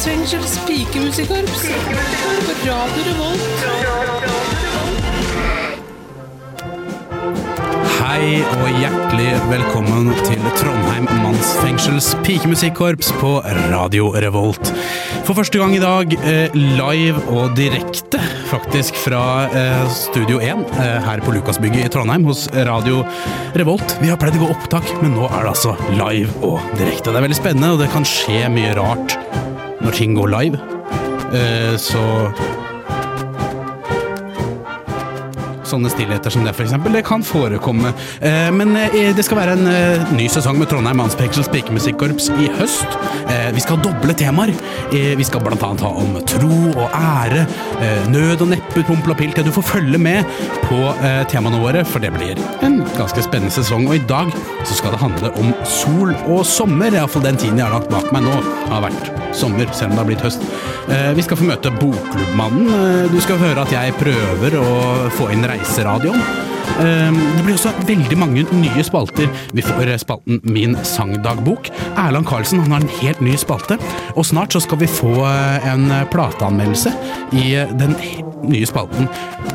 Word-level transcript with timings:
Mansfengsels 0.00 0.54
pikemusikkorps. 0.64 1.64
Radio 2.64 3.02
Revolt. 3.04 3.42
Hei 7.98 8.38
og 8.40 8.78
hjertelig 8.80 9.34
velkommen 9.50 10.08
til 10.24 10.46
Trondheim 10.56 11.04
Mannsfengsels 11.20 12.14
pikemusikkorps 12.24 13.12
på 13.20 13.34
Radio 13.68 14.08
Revolt. 14.24 14.72
For 15.28 15.36
første 15.36 15.60
gang 15.60 15.76
i 15.76 15.82
dag 15.84 16.16
eh, 16.16 16.56
live 16.56 17.20
og 17.28 17.52
direkte, 17.60 18.22
faktisk, 18.48 18.96
fra 19.04 19.50
eh, 19.52 19.84
Studio 19.92 20.40
1 20.40 20.64
eh, 20.80 20.96
her 21.10 21.20
på 21.26 21.36
Lukasbygget 21.36 21.90
i 21.90 21.92
Trondheim 21.92 22.24
hos 22.30 22.46
Radio 22.72 23.04
Revolt. 23.52 23.98
Vi 24.00 24.08
har 24.08 24.16
pleid 24.16 24.40
å 24.40 24.46
gå 24.46 24.52
opptak, 24.56 24.96
men 25.04 25.12
nå 25.20 25.28
er 25.28 25.44
det 25.44 25.52
altså 25.52 25.76
live 25.92 26.32
og 26.40 26.56
direkte. 26.80 27.12
Det 27.12 27.20
er 27.20 27.28
veldig 27.28 27.42
spennende, 27.42 27.74
og 27.76 27.84
det 27.84 27.92
kan 27.92 28.08
skje 28.08 28.46
mye 28.56 28.72
rart 28.80 29.20
når 29.80 29.90
ting 29.96 30.16
går 30.16 30.32
live. 30.40 30.58
Eh, 31.32 31.76
så 31.78 32.30
Sånne 35.70 35.90
stillheter 35.92 36.32
som 36.34 36.42
det, 36.42 36.50
eksempel, 36.58 36.94
det 36.96 37.04
kan 37.06 37.22
forekomme. 37.22 37.92
Eh, 38.26 38.48
men 38.54 38.74
eh, 38.74 39.12
det 39.14 39.22
skal 39.22 39.38
være 39.38 39.54
en 39.54 39.68
eh, 39.70 40.12
ny 40.16 40.26
sesong 40.32 40.58
med 40.58 40.70
Trondheim 40.70 40.98
Mannspeksels 40.98 41.50
pikemusikkorps 41.52 42.30
i 42.42 42.48
høst. 42.58 42.98
Vi 43.54 43.62
skal 43.62 43.78
doble 43.82 44.14
temaer. 44.18 44.50
Vi 44.90 45.24
skal 45.26 45.44
annet 45.44 45.82
ha 45.84 45.90
om 46.00 46.16
tro 46.26 46.56
og 46.72 46.94
ære, 46.96 47.44
nød 48.10 48.42
og 48.42 48.50
neppe, 48.50 48.82
pompel 48.86 49.14
og 49.14 49.18
pilt. 49.20 49.38
Ja, 49.38 49.44
du 49.46 49.52
får 49.54 49.66
følge 49.68 50.00
med 50.02 50.26
på 50.64 50.78
temaene 51.30 51.60
våre, 51.62 51.84
for 51.86 52.02
det 52.02 52.10
blir 52.14 52.40
en 52.66 52.80
ganske 52.96 53.22
spennende 53.22 53.54
sesong. 53.54 53.86
Og 53.86 54.00
i 54.00 54.02
dag 54.10 54.32
så 54.64 54.78
skal 54.78 54.94
det 54.94 55.02
handle 55.02 55.30
om 55.38 55.52
sol 55.68 56.14
og 56.24 56.42
sommer. 56.48 56.94
Iallfall 56.94 57.26
den 57.28 57.38
tiden 57.38 57.60
jeg 57.60 57.68
har 57.68 57.76
lagt 57.76 57.92
bak 57.92 58.10
meg 58.14 58.26
nå, 58.26 58.34
har 58.72 58.86
vært 58.88 59.12
sommer, 59.36 59.70
selv 59.70 59.92
om 59.92 59.98
det 59.98 60.02
har 60.02 60.10
blitt 60.10 60.26
høst. 60.26 60.46
Vi 61.14 61.22
skal 61.22 61.38
få 61.38 61.46
møte 61.46 61.70
Bokklubbmannen. 61.78 63.10
Du 63.14 63.20
skal 63.22 63.38
høre 63.38 63.62
at 63.62 63.74
jeg 63.74 63.94
prøver 64.00 64.58
å 64.58 64.70
få 65.14 65.30
inn 65.34 65.46
reiseradioen. 65.60 66.20
Eh, 66.80 67.12
Det 67.36 67.44
blir 67.44 67.54
også 67.56 67.72
veldig 67.86 68.18
mange 68.18 68.44
nye 68.52 68.84
spalter. 68.84 69.28
Vi 69.52 69.62
får 69.64 69.96
spalten 69.98 70.40
Min 70.44 70.76
sangdagbok. 70.84 71.70
Erland 71.96 72.26
Karlsen 72.26 72.60
han 72.60 72.72
har 72.72 72.80
en 72.80 72.94
helt 73.00 73.20
ny 73.20 73.36
spalte. 73.36 73.78
Og 74.16 74.24
snart 74.24 74.52
så 74.52 74.60
skal 74.60 74.78
vi 74.78 74.86
få 74.86 75.14
eh, 75.26 75.68
en 75.72 75.90
plateanmeldelse 76.12 76.92
i 77.32 77.54
den 77.78 77.96
nye 78.42 78.66
spalten 78.66 79.08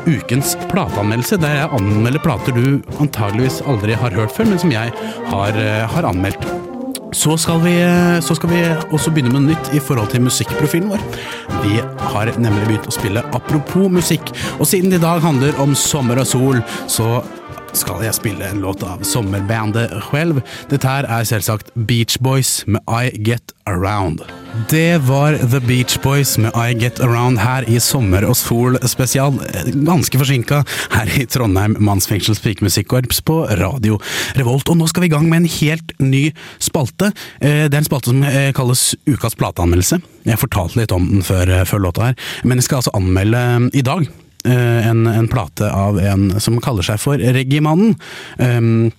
Ukens 0.06 0.54
plateanmeldelse, 0.70 1.40
der 1.42 1.60
jeg 1.60 1.72
anmelder 1.80 2.22
plater 2.22 2.54
du 2.54 2.80
antageligvis 3.00 3.62
aldri 3.66 3.98
har 3.98 4.14
hørt 4.14 4.34
før, 4.34 4.46
men 4.46 4.58
som 4.62 4.70
jeg 4.70 4.92
har, 5.32 5.48
eh, 5.48 5.86
har 5.86 6.12
anmeldt. 6.12 6.65
Så 7.14 7.36
skal, 7.38 7.60
vi, 7.62 7.74
så 8.22 8.34
skal 8.34 8.50
vi 8.50 8.60
også 8.90 9.12
begynne 9.14 9.32
med 9.36 9.52
nytt 9.52 9.70
i 9.76 9.80
forhold 9.82 10.10
til 10.10 10.24
musikkprofilen 10.26 10.90
vår. 10.90 11.02
Vi 11.62 11.78
har 12.12 12.32
nemlig 12.34 12.66
begynt 12.66 12.88
å 12.90 12.94
spille 12.94 13.22
Apropos 13.36 13.90
musikk, 13.92 14.32
og 14.58 14.66
siden 14.66 14.90
det 14.90 15.00
i 15.00 15.04
dag 15.04 15.22
handler 15.24 15.58
om 15.62 15.74
sommer 15.78 16.20
og 16.22 16.28
sol, 16.28 16.62
så 16.90 17.20
skal 17.76 18.02
jeg 18.04 18.16
spille 18.16 18.46
en 18.48 18.62
låt 18.64 18.82
av 18.86 19.02
sommerbandet 19.06 19.92
selv. 20.10 20.40
Dette 20.70 20.88
her 20.88 21.06
er 21.12 21.26
selvsagt 21.28 21.72
Beach 21.88 22.16
Boys 22.24 22.62
med 22.66 22.80
I 22.88 23.10
Get 23.26 23.52
Around. 23.68 24.22
Det 24.70 25.02
var 25.04 25.36
The 25.42 25.60
Beach 25.60 25.98
Boys 26.00 26.36
med 26.40 26.54
I 26.56 26.72
Get 26.80 27.00
Around 27.04 27.40
her 27.42 27.66
i 27.68 27.78
Sommer 27.82 28.24
og 28.24 28.36
sol 28.38 28.78
spesial. 28.88 29.36
Ganske 29.84 30.20
forsinka 30.20 30.62
her 30.94 31.12
i 31.20 31.26
Trondheim 31.28 31.76
Mannsfengsels 31.84 32.40
pikemusikkorps 32.44 33.20
på 33.26 33.42
Radio 33.60 33.98
Revolt. 34.38 34.70
Og 34.72 34.80
nå 34.80 34.88
skal 34.90 35.04
vi 35.06 35.10
i 35.10 35.14
gang 35.16 35.28
med 35.28 35.44
en 35.44 35.50
helt 35.58 35.92
ny 36.00 36.24
spalte. 36.62 37.12
Eh, 37.40 37.66
Det 37.66 37.74
er 37.74 37.82
en 37.82 37.88
spalte 37.88 38.12
som 38.12 38.22
eh, 38.24 38.52
kalles 38.56 38.94
Ukas 39.06 39.36
plateanmeldelse. 39.36 40.00
Jeg 40.26 40.40
fortalte 40.40 40.80
litt 40.80 40.92
om 40.96 41.10
den 41.10 41.26
før, 41.26 41.52
før 41.68 41.84
låta 41.90 42.10
her, 42.10 42.16
men 42.44 42.58
jeg 42.58 42.64
skal 42.70 42.80
altså 42.82 42.94
anmelde 42.96 43.42
eh, 43.42 43.68
i 43.78 43.84
dag 43.86 44.06
eh, 44.06 44.22
en, 44.46 45.06
en 45.10 45.28
plate 45.30 45.68
av 45.72 45.98
en 46.00 46.28
som 46.40 46.58
kaller 46.62 46.86
seg 46.86 47.00
for 47.02 47.18
Reggimannen. 47.20 47.96
Um, 48.38 48.92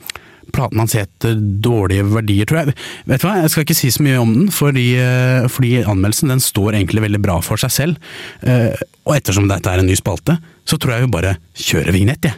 Platen 0.54 0.80
hans 0.80 0.96
heter 0.96 1.36
Dårlige 1.36 2.06
verdier, 2.08 2.48
tror 2.48 2.62
jeg. 2.62 2.76
Vet 3.08 3.22
du 3.22 3.28
hva, 3.28 3.36
Jeg 3.42 3.52
skal 3.52 3.66
ikke 3.66 3.76
si 3.78 3.92
så 3.92 4.04
mye 4.06 4.22
om 4.22 4.34
den, 4.34 4.52
fordi, 4.54 4.88
eh, 4.96 5.48
fordi 5.52 5.84
anmeldelsen 5.84 6.32
den 6.32 6.44
står 6.44 6.78
egentlig 6.80 7.04
veldig 7.04 7.22
bra 7.22 7.40
for 7.44 7.60
seg 7.60 7.74
selv. 7.74 7.98
Uh, 8.42 8.72
Og 9.08 9.16
ettersom 9.16 9.48
dette 9.48 9.72
er 9.72 9.80
en 9.80 9.88
ny 9.88 9.96
spalte, 9.96 10.38
så 10.68 10.80
tror 10.80 10.96
jeg 10.96 11.06
vi 11.06 11.14
bare 11.14 11.38
kjører 11.56 11.96
vignett, 11.96 12.28
jeg. 12.28 12.36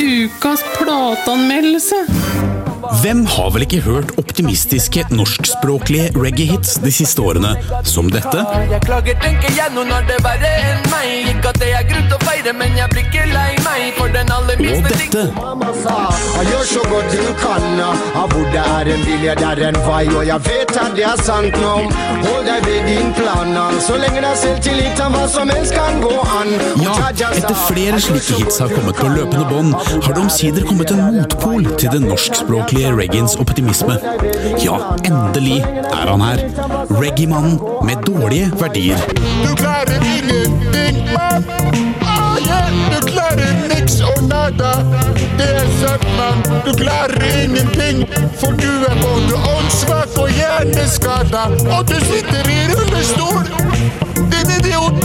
Ukas 0.00 0.62
plateanmeldelse. 0.78 2.19
Hvem 2.98 3.20
har 3.26 3.50
vel 3.54 3.62
ikke 3.62 3.78
hørt 3.84 4.10
optimistiske 4.18 5.04
norskspråklige 5.14 6.10
reggae-hits 6.18 6.80
de 6.82 6.90
siste 6.92 7.22
årene, 7.22 7.52
som 7.86 8.08
dette? 8.10 8.42
Jeg 8.70 8.80
klager, 8.82 9.14
tenker 9.22 9.52
jeg 9.54 9.70
nå 9.76 9.84
når 9.86 10.08
det 10.08 10.16
bare 10.24 10.48
er 10.48 10.64
enn 10.72 10.88
meg. 10.90 11.28
Ikke 11.30 11.52
at 11.52 11.60
det 11.62 11.68
er 11.70 11.86
grunn 11.86 12.08
til 12.10 12.16
å 12.16 12.20
feire, 12.24 12.54
men 12.58 12.74
jeg 12.74 12.90
blir 12.90 13.06
ikke 13.06 13.26
lei 13.30 13.52
meg 13.62 13.84
for 13.98 14.10
den 14.16 14.32
aller 14.34 14.58
Og 14.58 14.64
minste 14.66 14.96
ting. 14.96 15.12
dette? 15.14 15.22
Mamma 15.38 15.70
sa, 15.84 15.94
«Jeg 16.40 16.50
gjør 16.50 16.64
så 16.72 16.82
godt 16.90 17.14
du 17.14 17.22
kan 17.38 17.68
Hvor 18.30 18.46
det 18.52 18.64
er 18.64 18.90
en 18.94 19.04
vilje, 19.06 19.34
det 19.38 19.48
er 19.50 19.62
en 19.68 19.78
vei 19.86 20.04
Og 20.08 20.26
jeg 20.26 20.40
vet 20.48 20.74
at 20.82 20.96
det 20.96 21.06
er 21.06 21.22
sant 21.22 21.56
nå 21.62 21.74
Hold 22.26 22.44
deg 22.48 22.66
ved 22.66 22.90
din 22.90 23.14
plan. 23.14 23.54
Så 23.86 23.96
lenge 24.02 24.18
det 24.18 24.30
er 24.32 24.38
selvtillit 24.42 25.04
hva 25.14 25.22
som 25.30 25.50
helst 25.54 25.74
kan 25.78 26.02
gå 26.02 26.12
an 26.40 26.52
Ja, 26.82 26.96
etter 27.30 27.56
flere 27.68 28.02
slike 28.02 28.40
hits 28.42 28.60
har 28.62 28.72
kommet 28.74 28.98
på 28.98 29.08
løpende 29.14 29.46
bånd, 29.48 29.74
har 29.74 30.12
det 30.12 30.22
omsider 30.24 30.66
kommet 30.66 30.92
en 30.94 31.02
motpol 31.14 31.70
til 31.80 31.94
det 31.94 32.02
norskspråklige 32.04 32.79
reggaeens 32.88 33.36
optimisme. 33.36 33.96
Ja, 34.64 34.76
endelig 35.04 35.60
er 35.92 36.08
han 36.08 36.22
her. 36.24 36.42
Reggae-mannen 37.00 37.58
med 37.84 38.02
dårlige 38.06 38.50
verdier. 38.60 39.02
Du 39.44 39.54
klarer 39.54 40.00
ingenting, 40.00 41.02
mann. 41.12 41.44
Ah, 42.02 42.38
yeah. 42.46 42.70
Du 42.90 43.06
klarer 43.06 43.52
niks 43.68 44.00
og 44.00 44.22
nada. 44.28 44.72
Det 45.38 45.48
er 45.60 45.68
sant, 45.80 46.06
mann. 46.16 46.40
Du 46.66 46.72
klarer 46.80 47.26
ingenting, 47.42 48.06
for 48.40 48.56
du 48.56 48.70
er 48.88 48.96
både 49.02 49.40
åndssvak 49.56 50.16
og 50.22 50.30
hjerneskada. 50.38 51.48
Og 51.76 51.88
du 51.88 51.98
sitter 52.08 52.48
i 52.48 52.60
rullestol. 52.72 53.44
Din 54.32 54.56
idiot. 54.58 55.04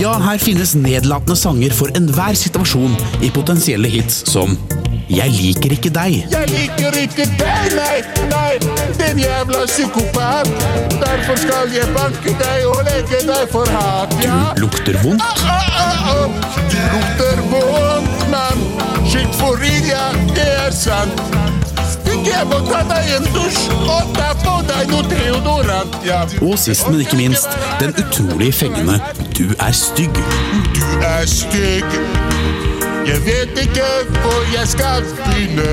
Ja, 0.00 0.14
her 0.20 0.38
finnes 0.40 0.74
nedlatende 0.76 1.36
sanger 1.36 1.72
for 1.76 1.92
enhver 1.96 2.36
situasjon 2.38 2.94
i 3.24 3.28
potensielle 3.34 3.88
hits 3.92 4.22
som 4.32 4.56
Jeg 5.10 5.30
liker 5.34 5.72
ikke 5.74 5.90
deg. 5.90 6.20
Jeg 6.30 6.48
liker 6.52 6.96
ikke 7.00 7.24
deg, 7.34 7.72
nei, 7.74 7.96
nei, 8.30 8.52
din 8.94 9.18
jævla 9.18 9.64
psykopat. 9.66 10.46
Derfor 11.02 11.40
skal 11.40 11.74
jeg 11.74 11.88
banke 11.96 12.34
deg 12.38 12.68
og 12.70 12.84
legge 12.86 13.18
deg 13.26 13.50
for 13.50 13.66
hat, 13.74 14.14
ja. 14.22 14.38
Du 14.54 14.62
Lukter 14.68 15.00
vondt. 15.02 15.26
Ah, 15.26 15.66
ah, 15.82 16.06
ah. 16.14 16.54
Du 16.70 16.78
lukter 16.94 17.42
vondt, 17.50 18.24
mann. 18.30 18.62
Skitt 19.10 19.34
for 19.34 19.58
real, 19.58 19.90
ja, 19.90 20.06
det 20.36 20.48
er 20.68 20.70
sant. 20.78 21.26
Jeg 22.20 22.46
må 22.46 22.62
ta 22.68 22.84
deg 22.86 23.10
en 23.16 23.26
dusj, 23.34 23.66
og 23.90 24.14
ta 24.14 24.30
på 24.44 24.56
deg 24.70 24.94
noe 24.94 25.02
deodorant, 25.10 26.02
ja. 26.06 26.22
Og 26.38 26.54
sist, 26.60 26.86
men 26.86 27.02
ikke 27.02 27.18
minst, 27.18 27.50
den 27.82 27.96
utrolig 27.98 28.54
fengende 28.54 29.00
Du 29.34 29.48
er 29.58 29.74
stygg. 29.74 30.22
Du 30.76 30.86
er 31.02 31.26
stygg. 31.26 32.29
Jeg 33.10 33.20
vet 33.26 33.58
ikke 33.62 33.86
hvor 34.22 34.42
jeg 34.58 34.68
skal 34.68 35.02
begynne. 35.16 35.70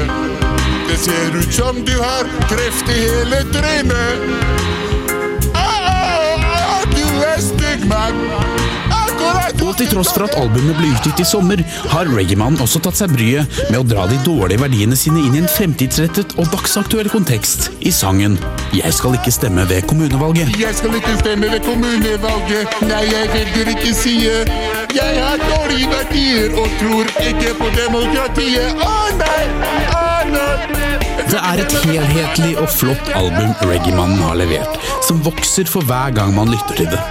Det 0.89 0.97
ser 0.99 1.37
ut 1.37 1.53
som 1.53 1.75
du 1.85 1.93
har 2.01 2.23
kreft 2.49 2.89
i 2.89 2.99
hele 2.99 3.43
trynet. 3.53 4.76
Til 9.77 9.89
tross 9.91 10.09
for 10.15 10.25
at 10.25 10.35
albumet 10.39 10.77
ble 10.79 10.89
utgitt 10.95 11.21
i 11.21 11.25
sommer, 11.27 11.61
har 11.91 12.09
Reggae-mannen 12.09 12.61
også 12.63 12.81
tatt 12.81 12.97
seg 12.97 13.11
bryet 13.13 13.59
med 13.69 13.77
å 13.79 13.85
dra 13.85 14.07
de 14.09 14.17
dårlige 14.25 14.63
verdiene 14.63 14.97
sine 14.97 15.21
inn 15.21 15.37
i 15.37 15.43
en 15.43 15.51
fremtidsrettet 15.51 16.33
og 16.41 16.49
dagsaktuell 16.53 17.11
kontekst 17.13 17.69
i 17.85 17.93
sangen 17.93 18.39
Jeg 18.73 18.93
skal 18.97 19.17
ikke 19.19 19.33
stemme 19.33 19.67
ved 19.69 19.85
kommunevalget. 19.89 20.49
Jeg 20.57 20.73
skal 20.79 20.97
ikke 20.97 21.13
stemme 21.21 21.51
ved 21.53 21.61
kommunevalget. 21.67 22.81
Nei, 22.89 23.05
jeg 23.11 23.31
velger 23.35 23.71
ikke 23.75 23.93
side. 24.01 24.35
Jeg 24.97 25.21
har 25.21 25.45
dårlige 25.45 25.93
verdier 25.93 26.57
og 26.57 26.77
tror 26.81 27.15
ikke 27.29 27.55
på 27.61 27.71
demokratiet. 27.77 28.81
Å 28.81 28.93
nei, 29.21 29.41
å 29.93 30.06
Det 31.27 31.39
er 31.43 31.59
et 31.59 31.73
helhetlig 31.83 32.53
og 32.61 32.69
flott 32.71 33.09
album 33.17 33.51
Reggae-mannen 33.67 34.21
har 34.23 34.37
levert, 34.39 34.77
som 35.05 35.19
vokser 35.25 35.67
for 35.69 35.85
hver 35.87 36.13
gang 36.15 36.31
man 36.35 36.51
lytter 36.51 36.79
til 36.79 36.89
det. 36.91 37.01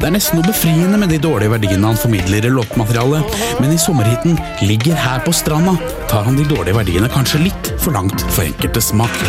Det 0.00 0.08
er 0.08 0.14
nesten 0.14 0.38
noe 0.38 0.48
befriende 0.48 1.00
med 1.00 1.12
de 1.12 1.20
dårlige 1.22 1.54
verdiene 1.54 1.88
han 1.88 2.00
formidler 2.00 2.46
i 2.48 2.52
låtmaterialet, 2.52 3.38
men 3.62 3.72
i 3.72 3.80
sommerhiten 3.80 4.38
Ligger 4.62 4.98
her 4.98 5.24
på 5.24 5.32
stranda 5.34 5.74
tar 6.10 6.28
han 6.28 6.36
de 6.38 6.46
dårlige 6.48 6.76
verdiene 6.76 7.10
kanskje 7.12 7.42
litt 7.46 7.72
for 7.82 7.96
langt 7.96 8.24
for 8.28 8.44
enkelte 8.44 8.84
smak. 8.84 9.24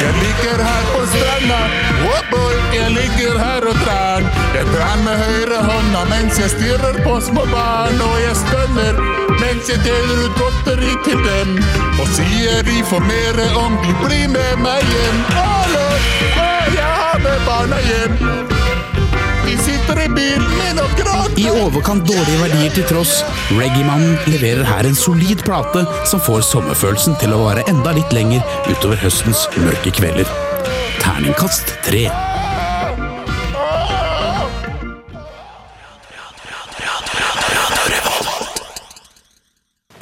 Jeg 0.00 0.12
ligger 0.20 0.62
her 0.68 0.86
på 0.92 1.02
stranda, 1.14 1.60
oh 2.12 2.22
boy, 2.32 2.60
jeg 2.76 2.94
ligger 2.96 3.40
her 3.40 3.70
og 3.72 3.84
drar. 3.84 4.39
Jeg 4.50 4.66
er 4.66 5.02
med 5.04 5.14
høyre 5.14 5.58
hånda 5.62 6.00
mens 6.10 6.38
jeg 6.40 6.50
stirrer 6.50 6.96
på 7.04 7.12
små 7.22 7.44
barn, 7.52 8.00
og 8.02 8.16
jeg 8.18 8.34
stønner 8.40 8.96
mens 9.38 9.68
jeg 9.70 9.78
deler 9.84 10.24
ut 10.24 10.40
godteri 10.40 10.94
til 11.06 11.20
dem. 11.22 11.52
Og 12.02 12.08
sier 12.16 12.64
de 12.66 12.80
får 12.88 13.04
mere 13.06 13.46
om 13.60 13.76
de 13.84 13.94
blir 14.00 14.26
med 14.32 14.64
meg 14.64 14.82
hjem. 14.90 15.20
Hallo, 15.36 15.84
jeg 16.74 16.82
har 16.82 17.22
med 17.22 17.44
barna 17.46 17.78
hjem. 17.84 18.18
De 19.46 19.54
sitter 19.62 20.02
i 20.02 20.08
bilen 20.18 20.50
min 20.58 20.82
og 20.82 20.98
gråter. 20.98 21.38
I 21.38 21.46
overkant 21.54 22.10
dårlige 22.10 22.42
verdier 22.42 22.74
til 22.74 22.88
tross, 22.90 23.20
Reggae-mannen 23.54 24.18
leverer 24.30 24.66
her 24.66 24.90
en 24.90 24.98
solid 24.98 25.46
plate 25.46 25.86
som 26.10 26.22
får 26.26 26.42
sommerfølelsen 26.50 27.14
til 27.22 27.38
å 27.38 27.44
vare 27.46 27.62
enda 27.70 27.94
litt 27.94 28.10
lenger 28.14 28.42
utover 28.66 28.98
høstens 29.06 29.46
mørke 29.62 29.94
kvelder. 29.94 30.26
Terningkast 30.98 31.76
tre. 31.86 32.08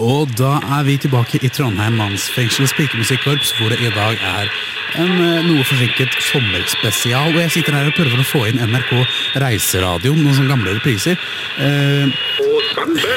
Og 0.08 0.31
da 0.38 0.55
er 0.78 0.84
vi 0.87 0.94
tilbake 0.96 1.40
i 1.44 1.50
Trondheim 1.52 1.99
mannsfengsels 2.00 2.72
pikemusikkorps, 2.78 3.50
hvor 3.58 3.69
det 3.72 3.81
i 3.84 3.90
dag 3.93 4.14
er 4.25 4.52
en 4.96 5.10
eh, 5.20 5.43
noe 5.44 5.64
forsinket 5.69 6.14
sommerspesial. 6.31 7.34
Og 7.34 7.40
jeg 7.43 7.50
sitter 7.58 7.76
her 7.76 7.90
og 7.90 7.96
prøver 7.99 8.22
å 8.22 8.28
få 8.28 8.44
inn 8.49 8.62
NRK 8.70 8.94
Reiseradio, 9.43 10.14
noen 10.16 10.38
sånne 10.38 10.55
gamle 10.55 10.76
repriser. 10.78 11.20
Eh, 11.60 12.08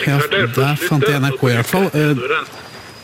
ja, 0.10 0.18
der 0.34 0.76
fant 0.82 1.08
jeg 1.08 1.22
NRK 1.24 1.46
i 1.48 1.56
hvert 1.60 1.72
fall. 1.72 1.88
Eh, 1.94 2.60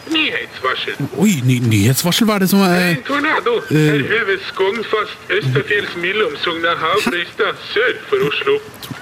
Nyhetsvarsel. 0.08 1.00
oi, 1.20 1.34
ny 1.44 1.58
nyhetsvarsel, 1.68 2.28
hva 2.28 2.38
er 2.38 2.46
det 2.46 2.52
som 2.52 2.62
En 2.64 2.76
er 2.76 3.02
tornado. 3.08 3.58
Her 3.70 4.04
heves 4.08 4.46
Skognfast 4.54 5.32
Østafjells 5.36 5.98
Millom, 6.00 6.36
Sogna 6.44 6.76
Havbrøystad 6.80 7.60
sør 7.74 7.98
for 8.10 8.28
Oslo. 8.30 8.60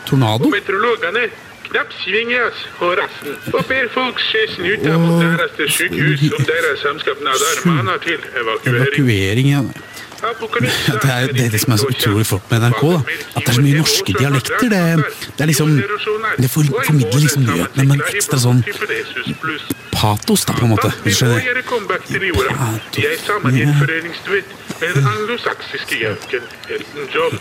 tornado? 0.09 0.49
Og 0.49 0.53
Meteorologene 0.53 1.29
knappsvinges 1.69 2.62
på 2.79 2.91
rassen 3.00 3.35
og 3.53 3.65
ber 3.69 3.89
folk 3.94 4.21
se 4.29 4.45
snuta 4.56 4.97
mot 5.01 5.19
nærmeste 5.23 5.69
sykehus 5.77 6.23
om 6.38 6.47
deres 6.51 6.79
samskapnader 6.85 7.65
maner 7.69 7.97
til 8.07 8.19
evakuering. 8.41 8.88
Evakuering, 8.88 9.51
ja. 9.56 9.62
Apokalypse 10.23 10.91
Det 10.91 11.12
er 11.12 11.27
det, 11.27 11.45
er 11.45 11.50
det 11.50 11.62
som 11.62 11.73
er 11.73 11.77
så 11.77 11.88
utrolig 11.88 12.25
flott 12.25 12.51
med 12.51 12.59
NRK. 12.59 12.81
da 12.81 13.00
At 13.35 13.41
det 13.41 13.50
er 13.50 13.53
så 13.53 13.62
mye 13.62 13.77
norske 13.77 14.13
dialekter. 14.19 14.69
Det, 14.75 15.06
det 15.38 15.41
er 15.44 15.45
liksom 15.45 15.69
Det 16.38 16.50
formidler 16.51 17.19
liksom 17.25 17.41
nyhetene 17.41 17.83
med 17.89 17.95
en 17.95 18.06
ekstra 18.13 18.39
sånn 18.39 18.63
patos, 19.95 20.45
da, 20.45 20.53
på 20.53 20.65
en 20.68 20.73
måte. 20.75 20.91
Hvis 21.03 21.18
du 21.18 21.25
skjønner. 21.25 21.38
er 21.39 21.56
med 24.79 24.94
den 24.94 25.07
anglosaksiske 25.07 26.00
jauken 26.01 26.44
Elton 26.69 27.06
John. 27.15 27.39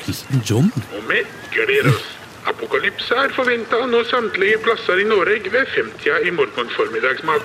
John? 0.50 0.72
Og 0.96 1.08
vi 1.10 1.24
gleder 1.54 1.90
oss. 1.94 2.23
Apokalypse 2.50 3.14
er 3.16 3.32
forventa 3.36 3.78
nå 3.88 4.02
samtlige 4.10 4.58
plasser 4.64 5.00
i 5.00 5.06
Norge 5.08 5.48
ved 5.54 5.64
50 5.76 6.26
i 6.28 6.30
morgen 6.38 6.68
formiddagsmat. 6.76 7.44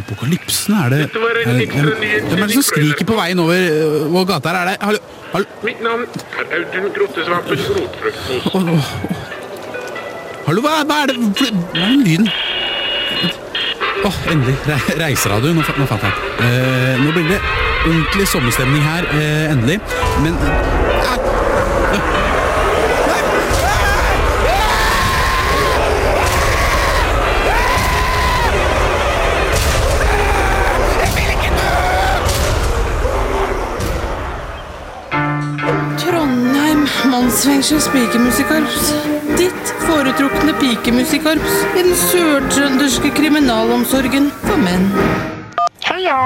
Apokalypsen, 0.00 0.74
er 0.84 0.88
det 0.90 0.98
var 1.14 1.36
er 1.36 1.52
det- 1.58 1.68
Hvem 1.70 2.42
er 2.42 2.46
det 2.46 2.54
som 2.54 2.62
skriker 2.62 3.04
på 3.04 3.14
veien 3.14 3.38
over 3.38 3.54
øh, 3.54 4.26
gata 4.26 4.48
her? 4.48 4.56
Er 4.56 4.64
det 4.70 4.76
Hallo? 4.80 4.98
hallo? 5.32 5.46
Mitt 5.62 5.82
navn 5.82 6.06
er 6.40 6.44
Audun 6.56 6.90
Grottesvapen 6.96 7.58
Rotfruktmos. 7.76 8.86
Hallo, 10.46 10.60
hva, 10.60 10.72
hva 10.88 10.96
er 11.02 11.06
det 11.06 11.16
Hva 11.16 11.46
er 11.46 11.86
den 11.86 12.02
lyden? 12.04 12.28
Åh, 14.04 14.16
endelig. 14.32 14.56
Re 14.66 14.78
reiseradioen. 15.04 15.56
Nå, 15.56 15.62
nå 15.78 15.86
fant 15.86 16.02
jeg 16.02 16.12
den. 16.38 16.46
Eh, 16.46 17.04
nå 17.04 17.12
blir 17.14 17.28
det 17.30 17.38
ordentlig 17.86 18.26
sommerstemning 18.28 18.82
her. 18.82 19.06
eh, 19.14 19.52
endelig. 19.52 19.78
Men 20.24 20.34
eh, 20.34 22.21
Mannsfengsels 37.32 37.86
pikemusikkorps. 37.88 38.90
Ditt 39.38 39.70
foretrukne 39.86 40.52
pikemusikkorps 40.60 41.54
i 41.78 41.84
den 41.86 41.94
sørtrønderske 41.96 43.08
kriminalomsorgen 43.16 44.26
for 44.42 44.60
menn. 44.60 44.84
Heia, 45.86 46.18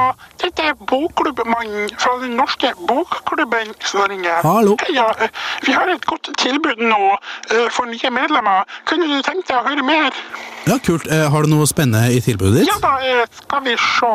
dette 0.43 0.67
er 0.67 0.75
Bokklubbmannen 0.91 1.94
fra 1.94 2.17
den 2.25 2.35
norske 2.41 2.73
bokklubben 2.91 3.70
som 3.87 4.03
ringer. 4.11 4.43
Hallo. 4.43 4.75
Heia, 4.82 5.06
vi 5.62 5.76
har 5.79 5.94
et 5.94 6.11
godt 6.11 6.32
tilbud 6.43 6.82
nå 6.82 6.99
eh, 7.14 7.69
for 7.70 7.87
nye 7.87 8.11
medlemmer. 8.19 8.67
Kunne 8.91 9.06
du 9.06 9.23
tenkt 9.23 9.47
deg 9.47 9.61
å 9.61 9.64
høre 9.69 9.87
mer? 9.87 10.11
ja, 10.67 10.81
kult. 10.91 11.06
Eh, 11.06 11.29
har 11.31 11.47
du 11.47 11.55
noe 11.55 11.70
spennende 11.70 12.19
i 12.19 12.19
tilbudet 12.19 12.64
ditt? 12.64 12.73
Ja 12.75 12.82
da, 12.82 12.97
eh, 13.06 13.23
skal 13.44 13.62
vi 13.70 13.79
se 13.79 14.12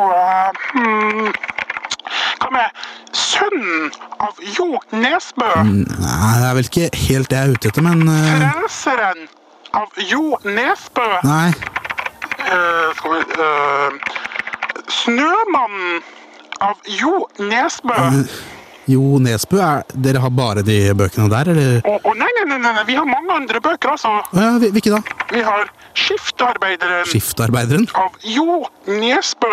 hmm. 0.76 1.32
Hva 2.42 2.50
med 2.52 2.84
sønnen 3.32 3.90
av 4.22 4.40
Jo 4.56 4.68
Nesbø? 4.94 5.50
Nei, 5.64 6.32
det 6.38 6.48
er 6.48 6.56
vel 6.58 6.68
ikke 6.68 6.88
helt 7.06 7.30
det 7.32 7.38
jeg 7.38 7.48
er 7.48 7.56
ute 7.56 7.70
etter, 7.72 7.86
men 7.86 8.04
uh... 8.08 8.30
Frelseren 8.30 9.28
av 9.78 10.02
Jo 10.08 10.38
Nesbø? 10.44 11.08
Nei. 11.26 11.50
Uh, 12.42 12.88
skal 12.98 13.14
vi 13.14 13.20
uh, 13.40 14.16
Snømannen 15.02 16.02
av 16.62 16.90
Jo 16.98 17.22
Nesbø? 17.40 17.98
Jo 18.90 19.18
Nesbø, 19.22 19.60
er, 19.62 19.84
dere 20.04 20.22
har 20.24 20.32
bare 20.34 20.64
de 20.66 20.78
bøkene 20.98 21.28
der, 21.30 21.52
eller? 21.54 21.76
Å 21.86 21.98
oh, 22.02 22.16
nei, 22.18 22.28
nei, 22.38 22.48
nei, 22.50 22.58
nei, 22.58 22.72
nei, 22.78 22.86
vi 22.88 22.98
har 22.98 23.06
mange 23.08 23.36
andre 23.36 23.62
bøker 23.62 23.94
altså. 23.94 24.16
Ja, 24.34 24.56
hvilke 24.58 24.96
da? 24.96 25.02
Vi 25.30 25.44
har 25.46 25.70
Skiftarbeideren 25.98 27.06
Skiftarbeideren? 27.08 27.86
av 27.98 28.18
Jo 28.26 28.64
Nesbø. 28.90 29.52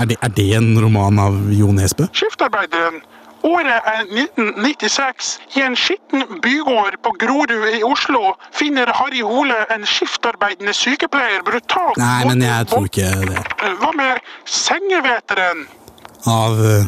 Er 0.00 0.08
det, 0.08 0.16
er 0.22 0.28
det 0.28 0.48
en 0.56 0.70
roman 0.80 1.18
av 1.20 1.34
Jo 1.52 1.72
Nesbø? 1.72 2.08
Skiftarbeideren. 2.16 3.02
Året 3.42 3.88
er 3.90 4.04
1996. 4.06 5.40
I 5.56 5.64
en 5.66 5.76
skitten 5.76 6.22
bygård 6.42 6.96
på 7.02 7.10
Grorud 7.18 7.52
i 7.74 7.82
Oslo 7.82 8.36
finner 8.54 8.92
Harry 8.94 9.22
Hole 9.26 9.56
en 9.74 9.86
skiftarbeidende 9.86 10.74
sykepleier 10.76 11.42
brutalt 11.46 11.98
Nei, 11.98 12.22
men 12.28 12.44
jeg 12.46 12.70
tror 12.70 12.86
ikke 12.86 13.10
det. 13.26 13.42
Hva 13.82 13.90
med 13.98 14.22
sengeveteren? 14.46 15.66
Av 16.30 16.60
eh, 16.62 16.86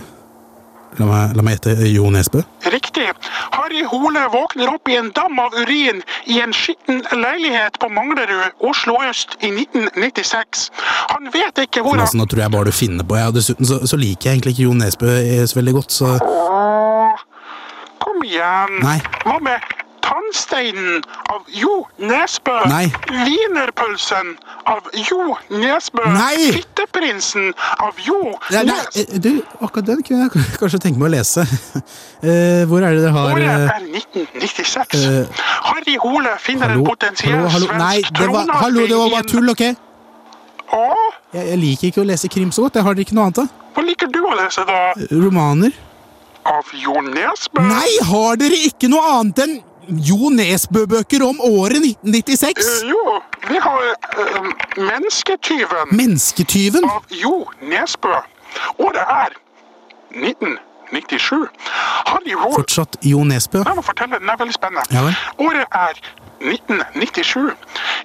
La 1.01 1.07
meg, 1.09 1.33
la 1.35 1.43
meg 1.43 1.57
gjette 1.57 1.89
Jo 1.91 2.07
Nesbø? 2.15 2.43
Riktig. 2.71 3.09
Harry 3.57 3.83
Hole 3.91 4.23
våkner 4.31 4.71
opp 4.71 4.89
i 4.89 4.97
en 5.01 5.11
dam 5.17 5.39
av 5.43 5.57
urin 5.59 6.03
i 6.31 6.39
en 6.43 6.55
skitten 6.55 7.03
leilighet 7.19 7.79
på 7.83 7.91
Manglerud, 7.91 8.55
Oslo 8.63 8.97
øst, 9.09 9.35
i 9.43 9.51
1996. 9.51 10.69
Han 11.11 11.31
vet 11.35 11.59
ikke 11.67 11.83
hvor 11.83 11.99
han 11.99 12.07
altså, 12.07 12.21
nå 12.21 12.29
tror 12.31 12.45
jeg 12.45 12.55
bare 12.55 12.71
du 12.71 12.77
finner 12.77 13.07
på. 13.07 13.19
Ja, 13.19 13.33
dessuten 13.35 13.67
så, 13.67 13.81
så 13.91 13.99
liker 13.99 14.31
jeg 14.31 14.39
egentlig 14.39 14.55
ikke 14.55 14.69
Jo 14.69 14.77
Nesbø 14.79 15.11
eh, 15.19 15.43
så 15.51 15.59
veldig 15.59 15.79
godt, 15.81 15.97
så 15.99 16.15
Åh, 16.23 17.25
Kom 18.05 18.23
igjen. 18.27 18.79
Nei. 18.85 18.99
Hva 19.25 19.41
med 19.43 19.74
Tannsteinen 20.15 21.03
av 21.33 21.43
Jo 21.51 21.81
Nesbø? 21.99 22.55
Nei. 22.71 22.85
Wienerpølsen 23.11 24.37
av 24.71 24.87
Jo 24.95 25.35
Nesbø? 25.51 26.05
Nei. 26.15 26.53
Fitteprinsen 26.55 27.49
av 27.83 27.99
Jo 27.99 28.21
Nei, 28.53 28.63
nei, 28.69 28.77
eh, 29.01 29.17
du, 29.19 29.33
akkurat 29.59 29.89
den 29.89 30.05
kunne 30.07 30.29
jeg 30.29 30.45
kanskje 30.61 30.81
tenke 30.85 31.03
meg 31.03 31.09
å 31.09 31.13
lese. 31.17 31.43
Uh, 32.23 32.63
hvor 32.71 32.87
er 32.87 32.95
det 32.95 33.03
dere 33.03 33.11
har 33.17 33.33
Året 33.33 33.49
eh, 33.49 33.75
er 33.75 33.89
1996. 34.05 34.95
Uh, 35.03 35.43
Harry 35.73 35.99
Hole 36.05 36.37
finner 36.45 36.71
Hallo? 36.71 36.85
en 36.85 36.93
potensiell 36.93 37.35
Hallo, 37.41 37.51
hallo. 37.57 37.73
Nei, 37.83 37.99
svensk 38.05 38.23
det 38.23 38.31
var, 38.37 38.55
hallo, 38.61 38.87
det 38.95 39.03
var 39.03 39.13
bare 39.17 39.31
tull, 39.35 39.51
ok? 39.51 39.67
Åh, 40.79 41.05
Jeg, 41.35 41.51
jeg 41.51 41.63
liker 41.67 41.91
ikke 41.91 42.05
å 42.07 42.09
lese 42.15 42.31
krim 42.31 42.55
så 42.55 42.69
godt. 42.69 42.79
Jeg 42.79 42.87
har 42.87 42.95
dere 42.95 43.09
ikke 43.09 43.19
noe 43.19 43.27
annet, 43.33 43.43
da? 43.43 43.71
hva 43.75 43.83
liker 43.91 44.15
du 44.15 44.23
å 44.23 44.39
lese, 44.39 44.63
da? 44.71 44.81
Romaner? 45.11 45.75
Av 46.47 46.75
Jo 46.79 47.01
Nesbø? 47.03 47.67
Nei, 47.67 47.95
har 48.15 48.39
dere 48.39 48.63
ikke 48.71 48.95
noe 48.95 49.17
annet 49.19 49.49
enn 49.49 49.63
Jo 49.89 50.31
Nesbø-bøker 50.33 51.25
om 51.27 51.41
året 51.41 51.81
1996? 51.83 52.69
Uh, 52.83 52.89
jo, 52.89 53.21
vi 53.49 53.61
har 53.61 53.81
uh, 54.19 54.51
Mennesketyven. 54.77 55.91
Mennesketyven? 55.93 56.85
av 56.85 57.17
Jo 57.23 57.45
Nesbø. 57.63 58.15
Året 58.79 59.03
er 59.05 59.37
1997. 60.15 61.49
Harry 62.07 62.37
Fortsatt 62.43 62.97
Jo 63.03 63.25
Nesbø? 63.25 63.65
Jeg 63.67 63.77
må 63.77 63.83
fortelle, 63.83 64.19
den 64.19 64.29
er 64.29 64.39
veldig 64.39 64.55
spennende. 64.55 64.87
Ja. 64.95 65.15
Året 65.39 65.67
er 65.73 65.99
1997. 66.41 67.51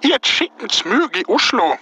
I 0.03 0.15
et 0.15 0.27
skittent 0.27 0.73
smug 0.73 1.15
i 1.19 1.23
Oslo 1.27 1.75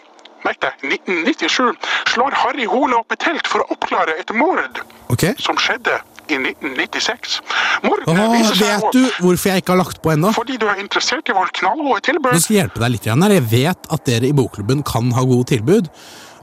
merk 0.45 0.61
deg, 0.63 0.75
1997, 0.85 1.73
slår 2.13 2.35
Harry 2.43 2.67
Hole 2.69 2.99
opp 2.99 3.11
et 3.11 3.23
telt 3.25 3.49
for 3.49 3.63
å 3.63 3.75
oppklare 3.75 4.15
et 4.21 4.31
mord 4.37 4.81
okay. 5.11 5.33
som 5.41 5.59
skjedde 5.59 5.97
i 6.31 6.39
1996. 6.41 7.39
Mordene 7.86 8.27
Åh, 8.27 8.36
viser 8.36 8.60
seg 8.60 8.72
vet 8.74 8.96
du 8.96 9.24
hvorfor 9.24 9.51
jeg 9.51 9.63
ikke 9.63 9.75
har 9.75 9.81
lagt 9.84 10.01
på 10.03 10.13
ennå? 10.13 10.31
Fordi 10.36 10.57
du 10.62 10.67
er 10.69 10.79
interessert 10.84 11.29
i 11.29 11.36
vår 11.38 11.51
knallgode 11.60 12.15
Nå 12.17 12.39
skal 12.39 12.55
jeg 12.55 12.62
hjelpe 12.63 12.84
deg 12.84 12.96
litt 12.96 13.07
igjen 13.10 13.25
her. 13.25 13.36
Jeg 13.39 13.48
vet 13.51 13.91
at 13.98 14.07
dere 14.07 14.29
i 14.29 14.36
Bokklubben 14.38 14.84
kan 14.88 15.12
ha 15.17 15.25
gode 15.27 15.50
tilbud, 15.53 15.91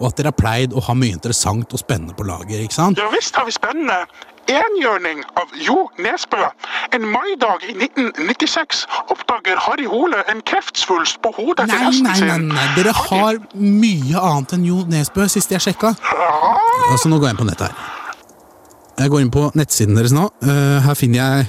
og 0.00 0.06
at 0.10 0.18
dere 0.18 0.32
har 0.32 0.38
pleid 0.38 0.74
å 0.74 0.82
ha 0.88 0.94
mye 0.98 1.14
interessant 1.16 1.72
og 1.74 1.80
spennende 1.82 2.16
på 2.18 2.26
lager, 2.26 2.62
ikke 2.64 2.76
sant? 2.76 3.00
Ja 3.00 3.10
visst 3.14 3.36
har 3.38 3.46
vi 3.48 3.54
spennende. 3.54 4.04
Enhjørning 4.50 5.22
av 5.40 5.52
Jo 5.56 5.86
Nesbø. 6.04 6.42
En 6.92 7.06
maidag 7.08 7.62
i 7.64 7.72
1996 7.78 8.82
oppdager 9.14 9.56
Harry 9.64 9.86
Hole 9.88 10.20
en 10.28 10.42
kreftsvulst 10.44 11.22
på 11.24 11.32
hodet 11.38 11.64
til 11.70 11.78
Nei, 11.78 11.86
hesten 11.86 12.10
nei, 12.10 12.18
nei, 12.20 12.36
sin. 12.36 12.48
nei, 12.52 12.66
dere 12.76 12.92
har 12.98 13.40
mye 13.56 14.20
annet 14.20 14.56
enn 14.58 14.68
Jo 14.68 14.82
Nesbø, 14.90 15.24
sist 15.32 15.54
jeg 15.54 15.64
sjekka. 15.64 15.94
Altså, 16.90 17.08
nå 17.08 17.16
går 17.22 17.30
jeg 17.30 17.38
inn 17.38 17.40
på 17.40 17.48
nettet 17.48 17.70
her. 17.70 17.93
Jeg 18.94 19.10
går 19.10 19.24
inn 19.24 19.34
på 19.34 19.48
nettsiden 19.58 19.98
deres 19.98 20.14
nå. 20.14 20.28
Eh, 20.46 20.80
her 20.84 20.98
finner 20.98 21.18
jeg 21.20 21.46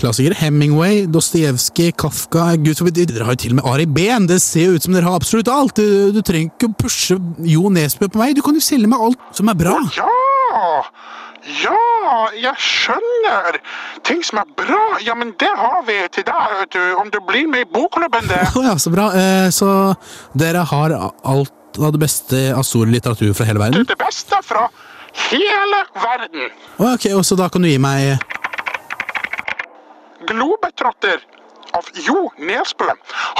klassikere. 0.00 0.36
Hemingway, 0.38 1.04
Dostojevskij, 1.10 1.92
Kafka 1.98 2.54
Gud 2.62 2.78
forbi, 2.80 3.04
Dere 3.04 3.26
har 3.26 3.36
jo 3.36 3.42
til 3.44 3.54
og 3.54 3.60
med 3.60 3.70
Ari 3.72 3.86
Behn! 3.86 4.28
Det 4.30 4.40
ser 4.42 4.70
jo 4.70 4.78
ut 4.78 4.86
som 4.86 4.96
dere 4.96 5.08
har 5.08 5.18
absolutt 5.18 5.50
alt! 5.52 5.76
Du, 5.76 6.12
du 6.14 6.22
trenger 6.24 6.52
ikke 6.52 6.70
å 6.70 6.76
pushe 6.84 7.18
Jo 7.50 7.72
Nesbø 7.72 8.08
på 8.08 8.22
meg. 8.22 8.36
Du 8.38 8.44
kan 8.46 8.56
jo 8.56 8.64
selge 8.64 8.90
meg 8.90 9.02
alt 9.08 9.36
som 9.36 9.50
er 9.52 9.58
bra. 9.58 9.76
Ja, 9.98 10.08
ja, 11.64 11.76
jeg 12.36 12.54
skjønner. 12.62 13.60
Ting 14.06 14.22
som 14.26 14.42
er 14.42 14.50
bra, 14.58 14.82
ja, 15.04 15.16
men 15.18 15.34
det 15.40 15.50
har 15.56 15.80
vi 15.88 15.98
til 16.14 16.26
deg, 16.28 16.58
vet 16.62 16.76
du. 16.76 16.82
Om 17.00 17.10
du 17.12 17.18
blir 17.26 17.48
med 17.50 17.66
i 17.66 17.70
bokklubben, 17.74 18.28
det. 18.30 18.44
Å 18.58 18.66
ja, 18.70 18.76
så 18.80 18.92
bra. 18.94 19.10
Eh, 19.16 19.48
så 19.54 19.70
dere 20.38 20.64
har 20.72 20.94
alt 20.94 21.56
av 21.80 21.92
det 21.94 22.00
beste 22.02 22.38
av 22.54 22.64
stor 22.66 22.88
litteratur 22.90 23.34
fra 23.36 23.46
hele 23.48 23.62
verden? 23.62 23.86
Det 23.86 23.98
beste 24.00 24.40
fra 24.46 24.68
hele 25.12 25.82
verden. 25.94 26.50
Ok, 26.78 27.10
og 27.16 27.24
så 27.24 27.36
da 27.36 27.48
kan 27.48 27.62
du 27.62 27.68
gi 27.70 27.78
meg 27.80 28.18
Globetrotter 30.30 31.22
av 31.74 31.86
Jo 32.06 32.30
Nesbø. 32.38 32.88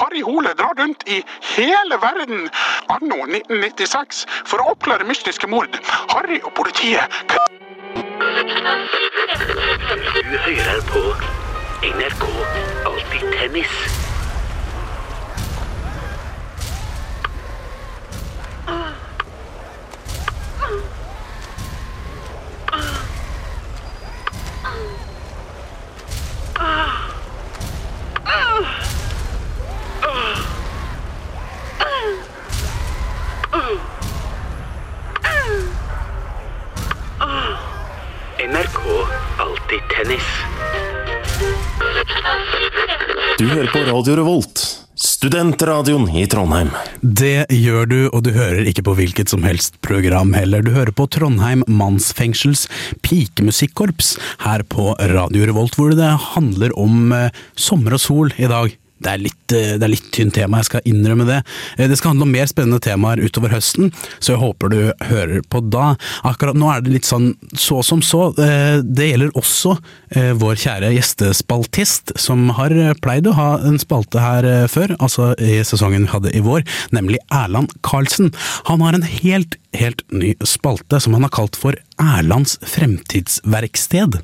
Harry 0.00 0.22
Hole 0.22 0.54
drar 0.58 0.74
rundt 0.78 1.02
i 1.06 1.20
hele 1.56 1.98
verden 2.02 2.48
anno 2.88 3.18
1996 3.26 4.24
for 4.46 4.62
å 4.62 4.72
oppklare 4.74 5.06
mystiske 5.08 5.50
mord. 5.50 5.78
Harry 6.14 6.40
og 6.44 6.54
politiet 6.58 7.20
Du 10.20 10.36
hører 10.46 10.80
på 10.92 11.04
NRK 11.90 12.24
Alltid 12.86 13.34
Tennis. 13.34 14.09
Radio 44.00 44.14
Revolt, 44.16 44.60
studentradioen 44.96 46.06
i 46.16 46.22
Trondheim. 46.32 46.70
Det 47.04 47.50
gjør 47.52 47.88
du, 47.90 47.98
og 48.16 48.22
du 48.24 48.30
hører 48.32 48.64
ikke 48.70 48.86
på 48.86 48.94
hvilket 48.96 49.28
som 49.28 49.44
helst 49.44 49.74
program 49.84 50.32
heller. 50.32 50.64
Du 50.64 50.70
hører 50.72 50.94
på 50.96 51.04
Trondheim 51.12 51.60
mannsfengsels 51.68 52.62
pikemusikkorps 53.04 54.14
her 54.46 54.64
på 54.72 54.94
Radio 55.12 55.50
Revolt, 55.50 55.76
hvor 55.76 55.92
det 55.92 56.08
handler 56.30 56.72
om 56.80 57.12
eh, 57.12 57.28
sommer 57.60 57.98
og 57.98 58.00
sol 58.00 58.32
i 58.40 58.48
dag. 58.48 58.72
Det 59.00 59.08
er, 59.14 59.20
litt, 59.24 59.52
eh, 59.56 59.76
det 59.80 59.86
er 59.86 59.92
litt 59.94 60.08
tynt 60.12 60.34
tema, 60.36 60.60
jeg 60.60 60.68
skal 60.68 60.88
innrømme 60.90 61.26
det. 61.28 61.38
Eh, 61.78 61.88
Det 61.88 61.96
skal 61.98 62.12
handle 62.12 62.26
om 62.28 62.32
mer 62.34 62.48
spennende 62.50 62.80
temaer 62.84 63.22
utover 63.24 63.54
høsten, 63.54 63.92
så 64.20 64.34
jeg 64.34 64.42
håper 64.42 64.68
du 64.72 64.80
hører 65.08 65.40
på 65.48 65.62
da. 65.70 65.94
Akkurat 66.28 66.58
nå 66.58 66.68
er 66.72 66.82
det 66.84 66.92
litt 66.92 67.08
sånn 67.08 67.32
så 67.56 67.80
som 67.84 68.02
så. 68.04 68.28
Eh, 68.38 68.82
Det 68.84 69.10
gjelder 69.10 69.32
også 69.38 69.78
vår 70.10 70.56
kjære 70.58 70.88
gjestespaltist, 70.96 72.12
som 72.18 72.48
har 72.58 72.70
pleid 73.00 73.28
å 73.30 73.34
ha 73.36 73.50
en 73.64 73.78
spalte 73.78 74.18
her 74.20 74.66
før, 74.68 74.96
altså 74.98 75.30
i 75.38 75.60
sesongen 75.62 76.04
vi 76.06 76.10
hadde 76.12 76.32
i 76.34 76.42
vår, 76.44 76.64
nemlig 76.92 77.20
Erland 77.30 77.70
Karlsen. 77.86 78.32
Han 78.66 78.80
har 78.80 78.94
en 78.98 79.06
helt, 79.06 79.56
helt 79.78 80.02
ny 80.10 80.34
spalte 80.42 81.00
som 81.00 81.14
han 81.14 81.22
har 81.22 81.30
kalt 81.30 81.56
for 81.56 81.78
Erlands 82.02 82.58
fremtidsverksted. 82.66 84.20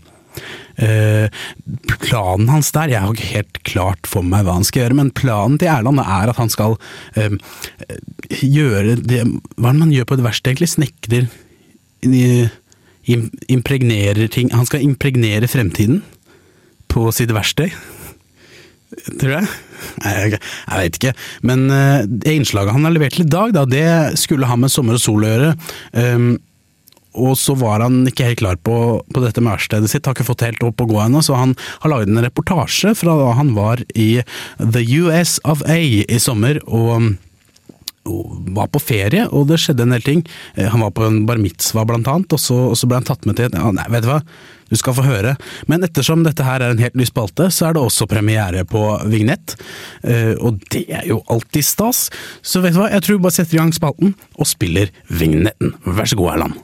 Eh, 0.77 1.29
planen 2.03 2.51
hans 2.53 2.73
der, 2.77 2.93
jeg 2.93 3.01
har 3.01 3.15
ikke 3.15 3.33
helt 3.33 3.61
klart 3.65 4.09
for 4.11 4.27
meg 4.27 4.45
hva 4.45 4.59
han 4.59 4.67
skal 4.67 4.85
gjøre, 4.85 4.99
men 4.99 5.15
planen 5.17 5.57
til 5.61 5.73
Erland 5.73 6.03
er 6.03 6.33
at 6.33 6.41
han 6.41 6.53
skal 6.53 6.77
eh, 7.17 7.33
gjøre 8.43 8.99
det 9.01 9.23
Hva 9.57 9.71
er 9.71 9.77
det 9.77 9.81
man 9.81 9.95
gjør 9.95 10.09
på 10.11 10.19
et 10.19 10.27
verksted, 10.27 10.53
egentlig? 10.53 10.73
Snekrer 10.75 11.29
Impregnerer 13.57 14.27
ting 14.33 14.51
Han 14.51 14.67
skal 14.67 14.83
impregnere 14.85 15.49
fremtiden 15.49 16.03
på 16.91 17.07
sitt 17.15 17.33
verksted. 17.35 17.75
Tror 19.21 19.33
jeg? 19.33 19.49
Jeg, 20.05 20.39
jeg 20.39 20.79
vet 20.81 20.99
ikke. 20.99 21.13
Men 21.47 21.67
eh, 21.73 22.07
det 22.09 22.37
innslaget 22.39 22.73
han 22.73 22.87
har 22.87 22.95
levert 22.95 23.17
til 23.17 23.27
i 23.27 23.31
dag, 23.31 23.53
da, 23.57 23.65
det 23.69 24.19
skulle 24.21 24.49
ha 24.49 24.57
med 24.59 24.73
sommer 24.73 24.97
og 24.97 25.03
sol 25.03 25.27
å 25.27 25.33
gjøre. 25.33 25.51
Um, 25.93 26.29
og 27.17 27.37
så 27.41 27.57
var 27.59 27.85
han 27.85 28.05
ikke 28.09 28.31
helt 28.31 28.43
klar 28.43 28.59
på, 28.61 28.79
på 29.13 29.25
dette 29.25 29.43
med 29.43 29.57
verkstedet 29.57 29.91
sitt, 29.93 30.07
har 30.07 30.17
ikke 30.17 30.29
fått 30.29 30.47
helt 30.47 30.65
opp 30.67 30.83
å 30.85 30.89
gå 30.91 31.01
ennå, 31.03 31.23
så 31.25 31.39
han 31.39 31.57
har 31.83 31.93
laget 31.93 32.13
en 32.13 32.25
reportasje 32.25 32.95
fra 32.99 33.17
da 33.19 33.33
han 33.39 33.55
var 33.57 33.83
i 33.95 34.11
The 34.61 34.85
US 35.03 35.39
of 35.45 35.65
A 35.69 35.79
i 35.81 36.21
sommer, 36.23 36.61
og, 36.67 37.17
var 38.07 38.69
på 38.71 38.81
ferie, 38.83 39.27
og 39.35 39.49
det 39.51 39.59
skjedde 39.59 39.87
en 39.87 39.95
del 39.97 40.05
ting. 40.07 40.21
Eh, 40.55 40.69
Han 40.71 40.85
var 40.85 40.93
på 40.95 41.07
en 41.07 41.25
bar 41.27 41.41
mitzvah 41.43 41.87
blant 41.89 42.07
annet, 42.07 42.33
og 42.33 42.39
så, 42.41 42.59
og 42.71 42.77
så 42.79 42.89
ble 42.89 43.01
han 43.01 43.09
tatt 43.09 43.27
med 43.27 43.39
til 43.39 43.49
et 43.49 43.57
Nei, 43.57 43.87
vet 43.91 44.05
du 44.05 44.11
hva, 44.13 44.21
du 44.71 44.77
skal 44.79 44.97
få 44.97 45.05
høre. 45.07 45.37
Men 45.71 45.85
ettersom 45.87 46.25
dette 46.27 46.47
her 46.47 46.63
er 46.63 46.75
en 46.75 46.83
helt 46.83 46.97
ny 46.99 47.07
spalte, 47.09 47.49
så 47.55 47.69
er 47.69 47.77
det 47.77 47.83
også 47.83 48.09
premiere 48.11 48.63
på 48.69 48.85
Vignett, 49.11 49.57
eh, 50.07 50.35
og 50.39 50.63
det 50.73 50.87
er 50.87 51.07
jo 51.11 51.23
alltid 51.33 51.67
stas. 51.67 52.07
Så 52.43 52.63
vet 52.65 52.77
du 52.77 52.83
hva, 52.83 52.91
jeg 52.95 53.07
tror 53.07 53.19
vi 53.19 53.27
bare 53.27 53.39
setter 53.41 53.59
i 53.59 53.63
gang 53.63 53.75
spalten, 53.75 54.17
og 54.39 54.51
spiller 54.51 54.95
Vignetten. 55.11 55.75
Vær 55.87 56.11
så 56.11 56.19
god, 56.19 56.37
Erland. 56.37 56.63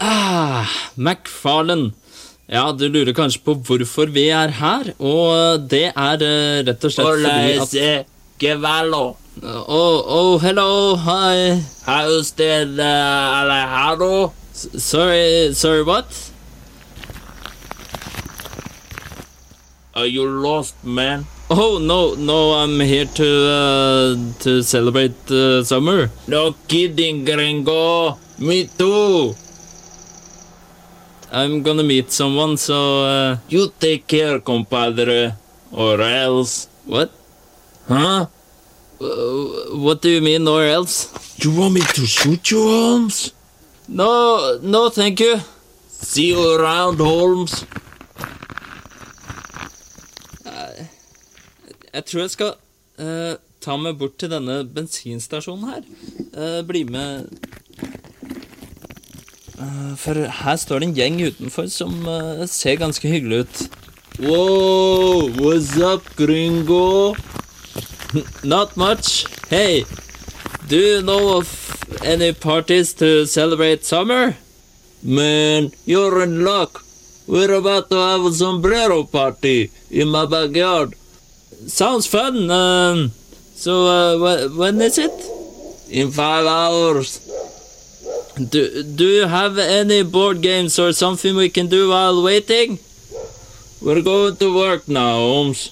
Ah, 0.04 0.66
McFarlane. 1.02 1.90
Ja, 2.52 2.66
du 2.76 2.84
lurer 2.92 3.14
kanskje 3.16 3.40
på 3.46 3.54
hvorfor 3.64 4.10
vi 4.12 4.26
er 4.34 4.50
her, 4.58 4.90
og 5.00 5.68
det 5.72 5.86
er 5.92 6.24
uh, 6.26 6.58
rett 6.66 6.84
og 6.84 6.92
slett 6.92 7.08
fordi 7.08 7.32
at 7.56 7.72
Hola, 7.72 8.04
Cavallo. 8.42 9.04
Oh, 9.40 10.02
oh, 10.18 10.38
hello, 10.42 10.96
hi. 11.06 11.56
How's 11.86 12.32
that, 12.36 12.68
uh, 12.76 13.40
Alejandro? 13.40 14.32
S- 14.52 14.68
Sorry, 14.84 15.54
sorry, 15.54 15.82
what? 15.88 16.04
Are 19.94 20.06
you 20.06 20.26
lost, 20.28 20.74
man? 20.84 21.26
Oh, 21.50 21.78
no, 21.78 22.14
no, 22.14 22.52
I'm 22.54 22.80
here 22.80 23.04
to, 23.04 23.28
uh, 23.48 24.16
to 24.40 24.62
celebrate 24.62 25.30
uh, 25.30 25.62
summer. 25.64 26.10
No 26.26 26.54
kidding, 26.68 27.24
gringo. 27.24 28.18
Me 28.38 28.66
too. 28.78 29.34
I'm 31.32 31.62
gonna 31.62 31.82
meet 31.82 32.12
someone, 32.12 32.58
so, 32.58 33.04
uh... 33.04 33.38
You 33.48 33.72
take 33.80 34.06
care, 34.06 34.38
compadre. 34.40 35.34
Or 35.72 36.00
else. 36.00 36.68
What? 36.84 37.10
Huh? 37.88 38.26
Uh, 39.00 39.06
what 39.76 40.02
do 40.02 40.10
you 40.10 40.20
mean, 40.20 40.46
or 40.46 40.62
else? 40.62 41.08
You 41.42 41.50
want 41.52 41.74
me 41.74 41.80
to 41.80 42.06
shoot 42.06 42.50
you, 42.50 42.62
Holmes? 42.62 43.32
No, 43.88 44.58
no, 44.62 44.90
thank 44.90 45.20
you. 45.20 45.40
See 45.88 46.28
you 46.28 46.56
around, 46.56 46.98
Holmes. 46.98 47.64
Jeg 51.92 52.04
tror 52.08 52.20
jeg 52.20 52.30
skal 52.32 52.52
eh, 53.04 53.34
ta 53.60 53.74
meg 53.76 53.98
bort 54.00 54.14
til 54.20 54.30
denne 54.32 54.62
bensinstasjonen 54.64 55.68
her. 55.68 55.82
Eh, 56.32 56.60
bli 56.64 56.86
med 56.88 57.28
For 59.96 60.14
her 60.14 60.56
står 60.56 60.80
det 60.82 60.88
en 60.88 60.94
gjeng 60.96 61.18
utenfor 61.22 61.68
som 61.70 61.92
uh, 62.08 62.44
ser 62.50 62.80
ganske 62.80 63.08
hyggelig 63.08 63.44
ut. 63.44 63.62
Wow, 64.18 65.28
what's 65.40 65.76
up, 65.80 66.04
gringo? 66.16 67.14
Not 68.44 68.76
much. 68.76 69.26
Hey, 69.48 69.84
do 70.68 70.76
you 70.76 71.02
know 71.02 71.38
of 71.38 71.48
any 72.04 72.32
parties 72.32 72.92
to 72.94 73.26
celebrate 73.26 73.84
summer? 73.84 74.36
Man, 75.02 75.70
you're 75.86 76.22
in 76.22 76.44
luck. 76.44 76.84
We're 77.26 77.54
about 77.54 77.88
to 77.90 77.96
have 77.96 78.24
a 78.24 78.32
sombrero 78.32 79.04
party 79.04 79.70
in 79.90 80.08
my 80.08 80.26
backyard. 80.26 80.94
Sounds 81.66 82.06
fun. 82.06 82.50
Um, 82.50 83.12
so, 83.54 83.86
uh, 83.86 84.16
wh- 84.18 84.58
when 84.58 84.80
is 84.80 84.98
it? 84.98 85.12
In 85.90 86.10
five 86.10 86.46
hours. 86.46 87.31
Do, 88.36 88.82
do 88.82 89.04
you 89.04 89.26
have 89.26 89.58
any 89.58 90.02
board 90.02 90.40
games 90.40 90.78
or 90.78 90.94
something 90.94 91.36
we 91.36 91.50
can 91.50 91.66
do 91.66 91.90
while 91.90 92.22
waiting? 92.22 92.78
We're 93.82 94.00
going 94.00 94.36
to 94.36 94.54
work 94.54 94.88
now, 94.88 95.16
Holmes. 95.16 95.70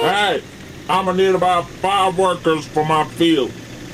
Hey, 0.00 0.42
I'm 0.88 1.04
gonna 1.04 1.18
need 1.18 1.34
about 1.34 1.68
five 1.68 2.16
workers 2.16 2.66
for 2.66 2.86
my 2.86 3.04
field. 3.04 3.50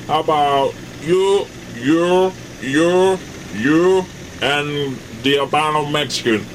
How 0.07 0.21
about 0.21 0.73
you, 1.01 1.45
you, 1.75 2.31
you, 2.61 3.19
you, 3.55 4.05
and 4.41 4.97
the 5.23 5.39
albino 5.39 5.89
Mexican? 5.89 6.45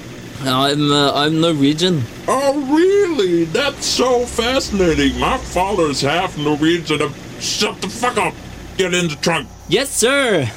I'm, 0.43 0.91
uh, 0.91 1.13
I'm 1.13 1.41
Norwegian. 1.41 2.03
Oh, 2.27 2.55
really? 2.73 3.45
That's 3.45 3.87
so 3.87 4.25
fascinating. 4.25 5.19
My 5.21 5.37
father's 5.37 6.01
half 6.01 6.39
Norwegian. 6.39 7.13
Shut 7.41 7.81
the 7.83 7.89
fuck 7.89 8.17
up. 8.17 8.35
Get 8.77 8.95
in 8.95 9.09
the 9.09 9.17
trunk. 9.17 9.49
Yes, 9.69 9.91
sir! 9.91 10.49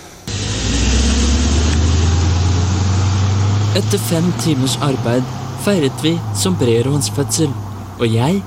Etter 3.76 3.98
fem 3.98 4.32
timers 4.40 4.78
arbeid 4.86 5.26
feiret 5.66 6.04
vi 6.04 6.14
sombreroens 6.38 7.10
fødsel, 7.16 7.50
og 8.00 8.06
jeg, 8.06 8.42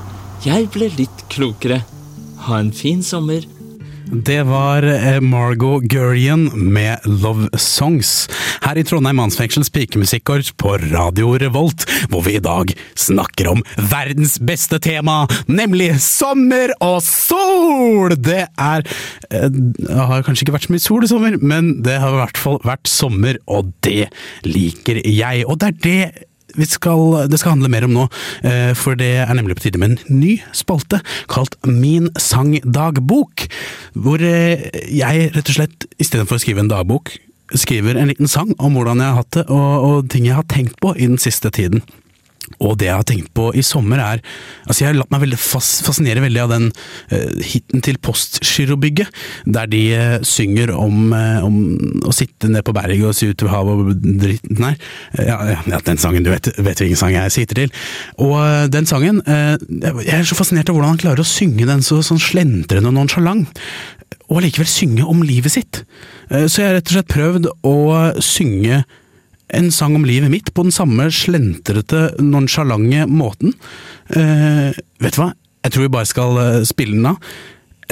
jeg 0.46 0.68
ble 0.70 0.88
litt 0.94 1.25
klokere. 1.33 1.81
Ha 2.46 2.61
en 2.62 2.72
fin 2.72 3.03
sommer. 3.03 3.44
Det 4.07 4.42
var 4.42 4.83
eh, 4.83 5.21
Margot 5.21 5.83
Gurian 5.83 6.45
med 6.55 6.99
Love 7.05 7.49
Songs. 7.59 8.29
Her 8.62 8.79
i 8.79 8.85
Trondheim 8.87 9.19
Mannsfengsel's 9.19 9.71
pikemusikkorps 9.75 10.53
på 10.55 10.77
Radio 10.92 11.33
Revolt, 11.42 11.83
hvor 12.11 12.23
vi 12.23 12.37
i 12.38 12.42
dag 12.42 12.71
snakker 12.95 13.51
om 13.51 13.64
verdens 13.90 14.37
beste 14.38 14.79
tema, 14.79 15.25
nemlig 15.51 15.97
sommer 16.03 16.71
og 16.79 17.01
sol! 17.03 18.14
Det 18.14 18.45
er 18.47 18.87
eh, 19.31 19.51
Det 19.51 19.90
har 19.90 20.23
kanskje 20.23 20.47
ikke 20.47 20.57
vært 20.61 20.69
så 20.69 20.77
mye 20.77 20.87
sol 20.87 21.09
i 21.09 21.11
sommer, 21.11 21.40
men 21.42 21.75
det 21.83 21.99
har 21.99 22.14
i 22.14 22.23
hvert 22.23 22.40
fall 22.45 22.62
vært 22.62 22.87
sommer, 22.90 23.42
og 23.51 23.75
det 23.83 24.07
liker 24.47 25.03
jeg. 25.03 25.47
Og 25.51 25.59
det 25.59 25.73
er 25.73 25.83
det 25.83 26.27
skal, 26.70 27.28
det 27.30 27.40
skal 27.40 27.56
handle 27.56 27.70
mer 27.72 27.87
om 27.87 27.94
nå, 27.94 28.06
eh, 28.46 28.72
for 28.78 28.98
det 28.98 29.12
er 29.24 29.35
nemlig 29.37 29.59
på 29.59 29.66
tide 29.66 29.80
med 29.82 29.96
en 29.96 30.20
ny 30.20 30.37
spalte 30.56 31.02
kalt 31.32 31.59
Min 31.66 32.11
sangdagbok. 32.18 33.46
Hvor 33.94 34.22
eh, 34.22 34.68
jeg 34.92 35.30
rett 35.35 35.52
og 35.52 35.59
slett, 35.59 35.88
istedenfor 35.98 36.38
å 36.38 36.42
skrive 36.42 36.64
en 36.64 36.72
dagbok, 36.72 37.14
skriver 37.54 37.98
en 37.98 38.11
liten 38.11 38.30
sang 38.30 38.54
om 38.59 38.74
hvordan 38.74 39.02
jeg 39.02 39.12
har 39.12 39.20
hatt 39.20 39.37
det 39.38 39.46
og, 39.54 39.87
og 39.87 40.11
ting 40.11 40.26
jeg 40.26 40.38
har 40.38 40.48
tenkt 40.50 40.80
på 40.82 40.96
i 40.96 41.06
den 41.06 41.20
siste 41.22 41.52
tiden. 41.54 41.85
Og 42.62 42.76
det 42.80 42.88
jeg 42.88 42.96
har 42.96 43.06
tenkt 43.06 43.32
på 43.37 43.50
i 43.56 43.64
sommer 43.66 44.00
er 44.00 44.22
Altså, 44.66 44.82
jeg 44.82 44.88
har 44.88 44.98
latt 44.98 45.12
meg 45.14 45.22
veldig 45.22 45.38
fas 45.38 45.68
fascinere 45.87 46.22
veldig 46.24 46.40
av 46.42 46.52
den 46.52 46.64
uh, 46.70 47.42
hiten 47.44 47.82
til 47.85 47.98
Postgirobygget, 48.02 49.12
der 49.46 49.68
de 49.70 49.82
uh, 49.94 50.16
synger 50.26 50.72
om, 50.74 51.12
uh, 51.14 51.44
om 51.46 51.56
å 52.06 52.14
sitte 52.14 52.50
ned 52.50 52.64
på 52.66 52.74
berget 52.74 53.06
og 53.06 53.14
se 53.14 53.30
ut 53.30 53.38
til 53.38 53.50
havet 53.52 53.82
og 53.85 54.09
dritten 54.22 54.66
her. 54.66 54.76
Ja, 55.20 55.38
ja, 55.54 55.80
den 55.87 56.02
sangen, 56.02 56.26
du 56.26 56.32
vet, 56.32 56.50
vet 56.56 56.82
hvilken 56.82 56.98
sang 56.98 57.14
jeg 57.14 57.35
sitter 57.35 57.62
til. 57.62 57.74
Og 58.22 58.37
den 58.72 58.88
sangen 58.88 59.22
Jeg 59.26 60.12
er 60.12 60.26
så 60.26 60.37
fascinert 60.38 60.68
av 60.70 60.76
hvordan 60.76 60.94
han 60.94 61.00
klarer 61.00 61.22
å 61.22 61.28
synge 61.28 61.66
den 61.68 61.85
så 61.85 62.00
sånn 62.04 62.20
slentrende 62.22 62.90
og 62.90 62.96
nonsjalant. 62.96 63.62
Og 64.26 64.40
allikevel 64.40 64.68
synge 64.70 65.06
om 65.06 65.22
livet 65.26 65.54
sitt. 65.54 65.82
Så 66.30 66.61
jeg 66.61 66.68
har 66.68 66.78
rett 66.78 66.90
og 66.90 66.96
slett 66.96 67.12
prøvd 67.12 67.50
å 67.66 67.76
synge 68.24 68.82
en 69.54 69.70
sang 69.72 69.96
om 69.96 70.06
livet 70.06 70.30
mitt 70.32 70.52
på 70.54 70.66
den 70.66 70.74
samme 70.74 71.09
slentrete, 71.14 72.16
nonsjalante 72.22 73.06
måten. 73.11 73.54
Eh, 74.11 74.72
vet 75.02 75.18
du 75.18 75.22
hva? 75.22 75.32
Jeg 75.66 75.74
tror 75.74 75.87
vi 75.87 75.92
bare 75.96 76.11
skal 76.11 76.40
eh, 76.42 76.64
spille 76.68 76.98
den 76.98 77.12
av. 77.12 77.30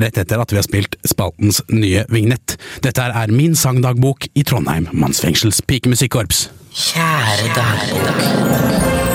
Rett 0.00 0.18
etter 0.18 0.42
at 0.42 0.50
vi 0.50 0.58
har 0.58 0.66
spilt 0.66 0.96
spaltens 1.06 1.60
nye 1.70 2.02
vignett. 2.10 2.56
Dette 2.82 3.06
er 3.06 3.34
min 3.34 3.54
sangdagbok 3.58 4.26
i 4.34 4.42
Trondheim 4.46 4.88
Mannsfengsels 4.90 5.62
pikemusikkorps. 5.70 6.48
Kjære 6.74 7.52
dagbok. 7.54 9.13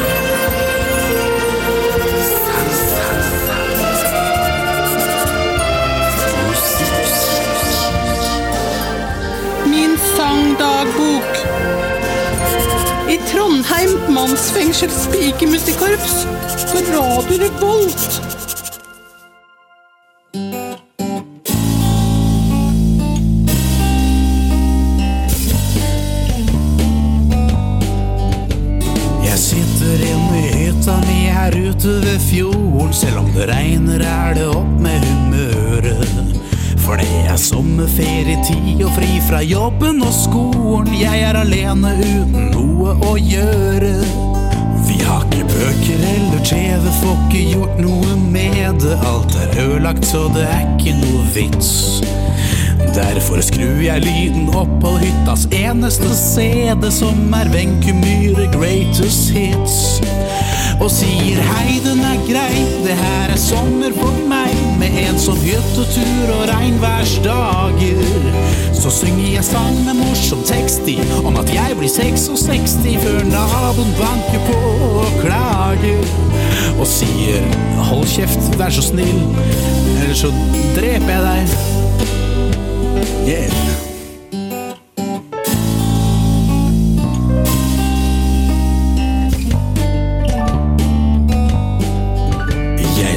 Trondheim 13.59 14.13
mannsfengsels 14.15 15.07
pikemusikkorps 15.11 16.13
på 16.71 16.77
Radio 16.93 17.37
Revolt. 17.41 18.21
Jeg 29.25 29.37
sitter 29.37 30.05
inne 30.07 30.39
i 30.39 30.53
hytta 30.53 30.95
mi 31.03 31.19
her 31.27 31.59
ute 31.59 31.99
ved 32.05 32.19
fjorden. 32.29 32.93
Selv 32.95 33.25
om 33.25 33.31
det 33.35 33.49
regner, 33.51 33.99
er 33.99 34.39
det 34.39 34.47
opp 34.53 34.79
med 34.79 35.03
humøret. 35.03 36.39
For 36.79 36.95
det 36.95 37.11
er 37.27 37.35
sommerferietid 38.39 38.83
og 38.85 38.91
fri 38.95 39.19
fra 39.27 39.41
jobben 39.41 40.01
og 40.01 40.13
skolen. 40.13 40.93
Jeg 40.99 41.21
er 41.21 41.35
alene 41.39 41.93
uten 41.99 42.51
noe 42.53 42.95
å 43.05 43.17
gjøre. 43.17 43.93
Vi 44.87 44.99
har 45.03 45.25
ikke 45.25 45.45
bøker 45.49 46.05
eller 46.13 46.43
TV, 46.43 46.89
får 47.01 47.17
ikke 47.27 47.43
gjort 47.53 47.79
noe 47.79 48.15
med 48.31 48.79
det. 48.81 48.97
Alt 49.05 49.35
er 49.35 49.65
ødelagt, 49.65 50.05
så 50.05 50.29
det 50.33 50.47
er 50.47 50.65
ikke 50.77 50.95
noe 50.99 51.25
vits. 51.35 51.99
Derfor 52.95 53.41
skrur 53.43 53.79
jeg 53.83 54.03
lyden 54.03 54.49
opp 54.55 54.71
på 54.81 54.95
hyttas 55.01 55.45
eneste 55.55 56.09
CD, 56.15 56.89
som 56.91 57.33
er 57.35 57.51
Wenche 57.53 57.93
Greatest 58.53 59.31
Hits. 59.35 59.99
Og 60.79 60.87
sier 60.91 61.41
hei, 61.43 61.79
den 61.83 61.99
er 62.07 62.19
grei, 62.23 62.61
det 62.85 62.95
her 62.95 63.33
er 63.33 63.39
sommer 63.39 63.91
for 63.97 64.15
meg. 64.31 64.53
Med 64.79 64.95
ensom 65.03 65.39
hyttetur 65.43 66.31
og 66.37 66.45
regnværsdager. 66.53 68.29
Så 68.79 68.91
synger 69.01 69.33
jeg 69.33 69.43
sang 69.43 69.81
med 69.83 69.99
morsom 69.99 70.43
tekst 70.47 70.87
i 70.87 70.95
om 71.19 71.35
at 71.41 71.51
jeg 71.51 71.75
blir 71.77 71.91
66 71.91 72.77
før 73.03 73.19
naboen 73.27 73.91
banker 73.99 74.45
på 74.47 74.59
og 75.01 75.19
klager. 75.19 76.07
Og 76.79 76.87
sier 76.87 77.43
hold 77.89 78.07
kjeft, 78.07 78.55
vær 78.59 78.71
så 78.71 78.85
snill, 78.85 79.19
ellers 79.97 80.23
så 80.23 80.31
dreper 80.77 81.11
jeg 81.11 81.27
deg. 81.27 81.78
Yeah. 82.99 83.69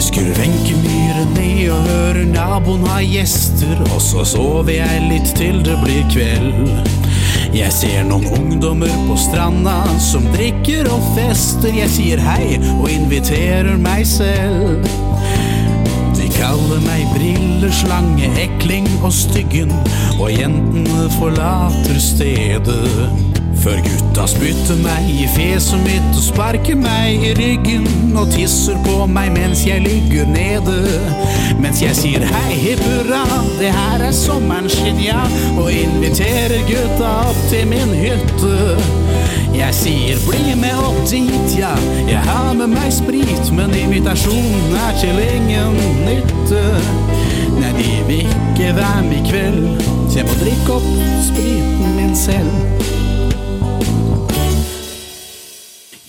Skrur 0.03 0.35
Wenche 0.35 0.75
ned 1.35 1.71
og 1.71 1.85
hører 1.87 2.25
naboen 2.27 2.83
ha 2.91 2.99
gjester, 3.07 3.79
og 3.95 4.01
så 4.03 4.25
sover 4.27 4.73
jeg 4.75 5.05
litt 5.07 5.31
til 5.39 5.61
det 5.63 5.77
blir 5.85 6.03
kveld. 6.11 6.73
Jeg 7.55 7.71
ser 7.73 8.03
noen 8.09 8.27
ungdommer 8.35 8.93
på 9.07 9.17
stranda 9.21 9.77
som 10.03 10.27
drikker 10.35 10.91
og 10.91 11.07
fester. 11.15 11.71
Jeg 11.77 11.93
sier 11.95 12.23
hei 12.25 12.59
og 12.81 12.91
inviterer 12.91 13.79
meg 13.81 14.03
selv. 14.11 14.85
De 16.19 16.29
kaller 16.35 16.83
meg 16.85 17.07
brilleslange, 17.63 18.27
ekling 18.43 18.89
og 19.05 19.13
styggen, 19.13 19.71
og 20.21 20.33
jentene 20.33 21.11
forlater 21.19 21.99
stedet. 21.99 22.89
Før 23.63 23.79
gutta 23.85 24.25
spytter 24.27 24.81
meg 24.83 25.07
i 25.07 25.29
fjeset 25.31 25.79
mitt 25.85 26.17
og 26.17 26.25
sparker 26.25 26.75
meg 26.75 27.23
i 27.23 27.31
ryggen 27.39 28.17
og 28.19 28.33
tisser 28.35 28.75
på 28.83 29.05
meg 29.07 29.31
mens 29.37 29.63
jeg 29.69 29.85
ligger 29.85 30.27
nede. 30.27 30.81
Mens 31.63 31.85
jeg 31.85 31.95
sier 32.01 32.27
hei, 32.27 32.57
hipp 32.65 32.83
hurra, 32.83 33.23
det 33.61 33.71
her 33.71 34.03
er 34.09 34.17
sommerens 34.17 34.75
ja, 34.99 35.23
og 35.55 35.71
inviterer 35.71 36.67
gutta 36.67 37.13
opp 37.29 37.47
til 37.53 37.71
min 37.71 37.95
hytte. 37.95 38.59
Jeg 39.55 39.79
sier 39.79 40.19
bli 40.27 40.57
med 40.59 40.83
opp 40.83 40.99
dit, 41.07 41.59
ja, 41.61 41.77
jeg 42.09 42.27
har 42.27 42.51
med 42.59 42.75
meg 42.75 42.91
sprit, 42.91 43.55
men 43.55 43.71
invitasjonen 43.85 44.75
er 44.89 44.99
til 44.99 45.23
ingen 45.29 45.79
nytte. 46.09 46.67
Nei, 47.63 47.71
de 47.79 47.91
vil 48.09 48.25
ikke 48.27 48.73
være 48.77 49.03
med 49.07 49.21
i 49.21 49.29
kveld, 49.31 49.83
så 50.11 50.19
jeg 50.19 50.27
må 50.27 50.35
drikke 50.41 50.79
opp 50.81 50.89
spriten 51.29 51.95
min 51.95 52.17
selv. 52.19 53.02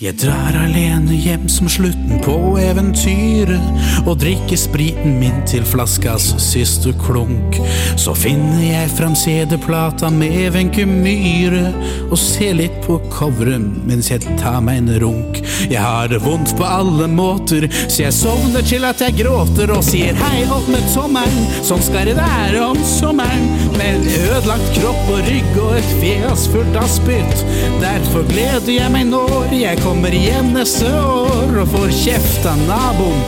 Jeg 0.04 0.18
drar 0.20 0.52
alene 0.60 1.16
hjem 1.16 1.46
som 1.48 1.68
slutten 1.70 2.18
på 2.20 2.34
eventyret 2.60 4.02
og 4.04 4.18
drikker 4.20 4.58
spriten 4.60 5.14
min 5.16 5.38
til 5.48 5.64
flaskas 5.64 6.26
siste 6.44 6.92
klunk. 7.00 7.56
Så 7.96 8.12
finner 8.12 8.60
jeg 8.60 8.90
fram 8.98 9.14
CD-plata 9.16 10.10
med 10.12 10.50
Wenche 10.52 10.84
Myhre 10.84 11.70
og 12.10 12.18
ser 12.20 12.58
litt 12.58 12.76
på 12.84 12.98
coveret 13.14 13.64
mens 13.88 14.10
jeg 14.12 14.36
tar 14.42 14.58
meg 14.66 14.82
en 14.82 14.92
runk. 15.06 15.40
Jeg 15.70 15.80
har 15.80 16.12
det 16.12 16.20
vondt 16.26 16.52
på 16.58 16.68
alle 16.68 17.08
måter, 17.08 17.64
så 17.86 18.04
jeg 18.04 18.18
sovner 18.18 18.68
til 18.68 18.84
at 18.84 19.00
jeg 19.00 19.16
gråter 19.22 19.72
og 19.72 19.80
sier 19.88 20.12
hei 20.20 20.44
opp 20.52 20.68
med 20.68 20.84
tommelen, 20.92 21.48
sånn 21.64 21.80
skal 21.86 22.10
det 22.10 22.18
være 22.20 22.60
om 22.66 22.84
sommeren. 22.84 23.48
Med 23.78 24.02
en 24.02 24.06
ødelagt 24.28 24.68
kropp 24.76 25.08
og 25.16 25.24
rygg 25.30 25.58
og 25.64 25.72
et 25.80 25.96
fjes 26.02 26.44
fullt 26.52 26.76
av 26.76 26.92
spytt. 26.92 27.48
Derfor 27.80 28.28
gleder 28.28 28.72
jeg 28.76 28.92
meg 28.92 29.08
når 29.08 29.56
jeg 29.56 29.80
kommer 29.80 29.93
igjen 30.14 30.52
neste 30.54 30.86
år 30.90 31.58
og 31.62 31.68
får 31.72 31.90
kjeft 31.94 32.46
av 32.48 32.58
naboen 32.68 33.22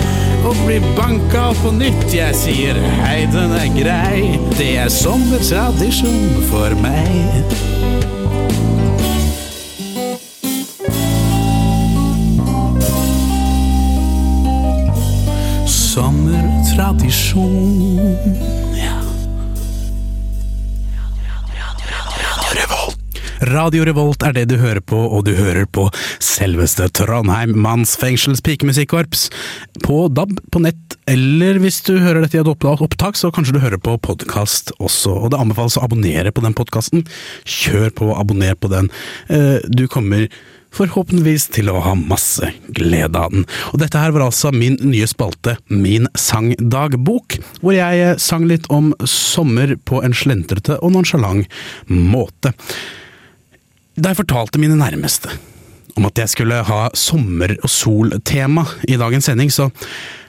og 0.47 0.55
blir 0.67 0.85
banka 0.97 1.49
på 1.63 1.73
nytt. 1.75 2.15
Jeg 2.15 2.35
sier 2.39 2.75
hei, 3.01 3.27
den 3.33 3.53
er 3.57 3.69
grei, 3.75 4.39
det 4.59 4.77
er 4.85 4.91
sommertradisjon 4.93 6.43
for 6.51 6.71
meg. 6.83 7.55
Sommertradisjon, 15.67 18.17
Radio 23.47 23.85
Revolt 23.87 24.25
er 24.27 24.33
det 24.35 24.49
du 24.51 24.57
hører 24.59 24.83
på, 24.83 24.99
og 24.99 25.27
du 25.27 25.33
hører 25.37 25.69
på 25.71 25.85
selveste 26.23 26.89
Trondheim 26.97 27.53
mannsfengsels 27.63 28.43
pikemusikkorps. 28.43 29.29
På 29.85 30.07
DAB, 30.11 30.33
på 30.51 30.63
nett, 30.65 30.97
eller 31.07 31.61
hvis 31.63 31.79
du 31.87 31.93
hører 32.03 32.25
dette 32.25 32.41
i 32.41 32.43
et 32.43 32.51
opptak, 32.51 33.19
så 33.19 33.31
kanskje 33.35 33.55
du 33.55 33.63
hører 33.63 33.79
på 33.79 33.95
podkast 34.03 34.75
også. 34.81 35.15
Og 35.15 35.31
det 35.31 35.39
anbefales 35.39 35.79
å 35.79 35.85
abonnere 35.87 36.35
på 36.35 36.43
den 36.43 36.57
podkasten. 36.59 37.07
Kjør 37.47 37.95
på, 37.95 38.11
abonner 38.19 38.59
på 38.59 38.73
den. 38.73 38.91
Eh, 39.31 39.63
Du 39.71 39.87
kommer 39.87 40.27
forhåpentligvis 40.77 41.47
til 41.55 41.71
å 41.71 41.79
ha 41.87 41.95
masse 41.97 42.51
glede 42.75 43.15
av 43.15 43.31
den. 43.33 43.47
Og 43.73 43.81
dette 43.81 44.03
her 44.03 44.13
var 44.13 44.27
altså 44.27 44.51
min 44.53 44.77
nye 44.83 45.07
spalte, 45.07 45.57
Min 45.71 46.11
sangdagbok, 46.19 47.39
hvor 47.63 47.79
jeg 47.79 48.19
sang 48.21 48.51
litt 48.51 48.67
om 48.75 48.93
sommer 49.07 49.77
på 49.87 50.03
en 50.03 50.17
slentrete 50.17 50.81
og 50.83 50.97
nonsjalant 50.99 51.47
måte. 51.89 52.53
Da 53.97 54.13
jeg 54.13 54.21
fortalte 54.21 54.61
mine 54.61 54.77
nærmeste 54.77 55.33
om 55.97 56.05
at 56.05 56.19
jeg 56.21 56.29
skulle 56.29 56.59
ha 56.69 56.81
sommer- 56.93 57.57
og 57.65 57.71
sol-tema 57.73 58.67
i 58.85 58.99
dagens 59.01 59.31
sending, 59.31 59.49
så 59.49 59.71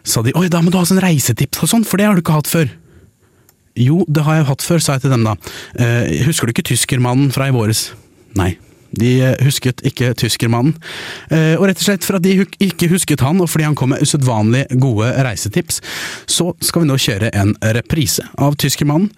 sa 0.07 0.21
de 0.23 0.31
oi, 0.39 0.47
da 0.47 0.61
må 0.63 0.71
du 0.71 0.77
ha 0.79 0.85
sånn 0.87 1.01
reisetips 1.03 1.65
og 1.65 1.71
sånn, 1.73 1.83
for 1.83 1.99
det 1.99 2.05
har 2.07 2.15
du 2.15 2.21
ikke 2.23 2.37
hatt 2.37 2.47
før. 2.47 2.69
Jo, 3.75 4.05
det 4.07 4.23
har 4.23 4.39
jeg 4.39 4.47
hatt 4.47 4.63
før, 4.63 4.79
sa 4.79 4.95
jeg 4.95 5.03
til 5.03 5.11
dem 5.11 5.25
da. 5.27 5.35
Eh, 5.75 6.23
husker 6.23 6.47
du 6.47 6.53
ikke 6.55 6.69
tyskermannen 6.71 7.33
fra 7.35 7.49
i 7.49 7.53
våres? 7.53 7.89
Nei. 8.39 8.53
De 8.95 9.09
eh, 9.19 9.35
husket 9.43 9.83
ikke 9.85 10.13
tyskermannen. 10.17 10.77
Eh, 11.27 11.59
og 11.59 11.67
rett 11.67 11.83
og 11.83 11.89
slett 11.89 12.07
for 12.07 12.17
at 12.17 12.23
de 12.23 12.37
ikke 12.63 12.87
husket 12.93 13.25
han, 13.25 13.43
og 13.43 13.51
fordi 13.51 13.67
han 13.67 13.75
kom 13.77 13.91
med 13.91 14.07
usedvanlig 14.07 14.63
gode 14.79 15.11
reisetips, 15.27 15.81
så 16.31 16.53
skal 16.63 16.85
vi 16.85 16.89
nå 16.93 16.97
kjøre 17.03 17.33
en 17.35 17.53
reprise 17.75 18.23
av 18.39 18.55
Tyskermannen. 18.55 19.11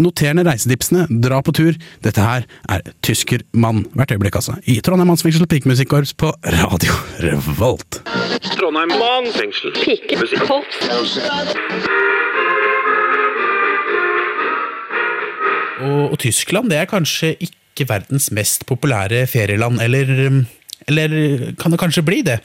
Noter 0.00 0.32
ned 0.36 0.48
reisetipsene, 0.48 1.04
dra 1.20 1.42
på 1.44 1.52
tur. 1.56 1.76
Dette 2.04 2.24
her 2.24 2.46
er 2.72 2.84
Tyskermann 3.04 3.84
hvert 3.92 4.14
øyeblikk, 4.14 4.38
altså. 4.40 4.56
I 4.64 4.78
Trondheim 4.84 5.10
Mannsfengsel 5.10 5.48
Pikemusikkorps 5.50 6.14
på 6.16 6.32
Radio 6.56 6.96
Revolt. 7.20 8.00
Trondheim 8.56 8.94
mannsfengsel. 8.96 9.74
Og, 15.80 16.12
og 16.12 16.16
Tyskland 16.20 16.72
det 16.72 16.80
er 16.80 16.88
kanskje 16.88 17.34
ikke 17.40 17.88
verdens 17.88 18.30
mest 18.36 18.66
populære 18.68 19.26
ferieland, 19.30 19.80
eller 19.84 20.26
um, 20.28 20.42
eller 20.90 21.52
kan 21.60 21.72
det 21.72 21.80
kanskje 21.80 22.04
bli 22.06 22.20
det? 22.26 22.38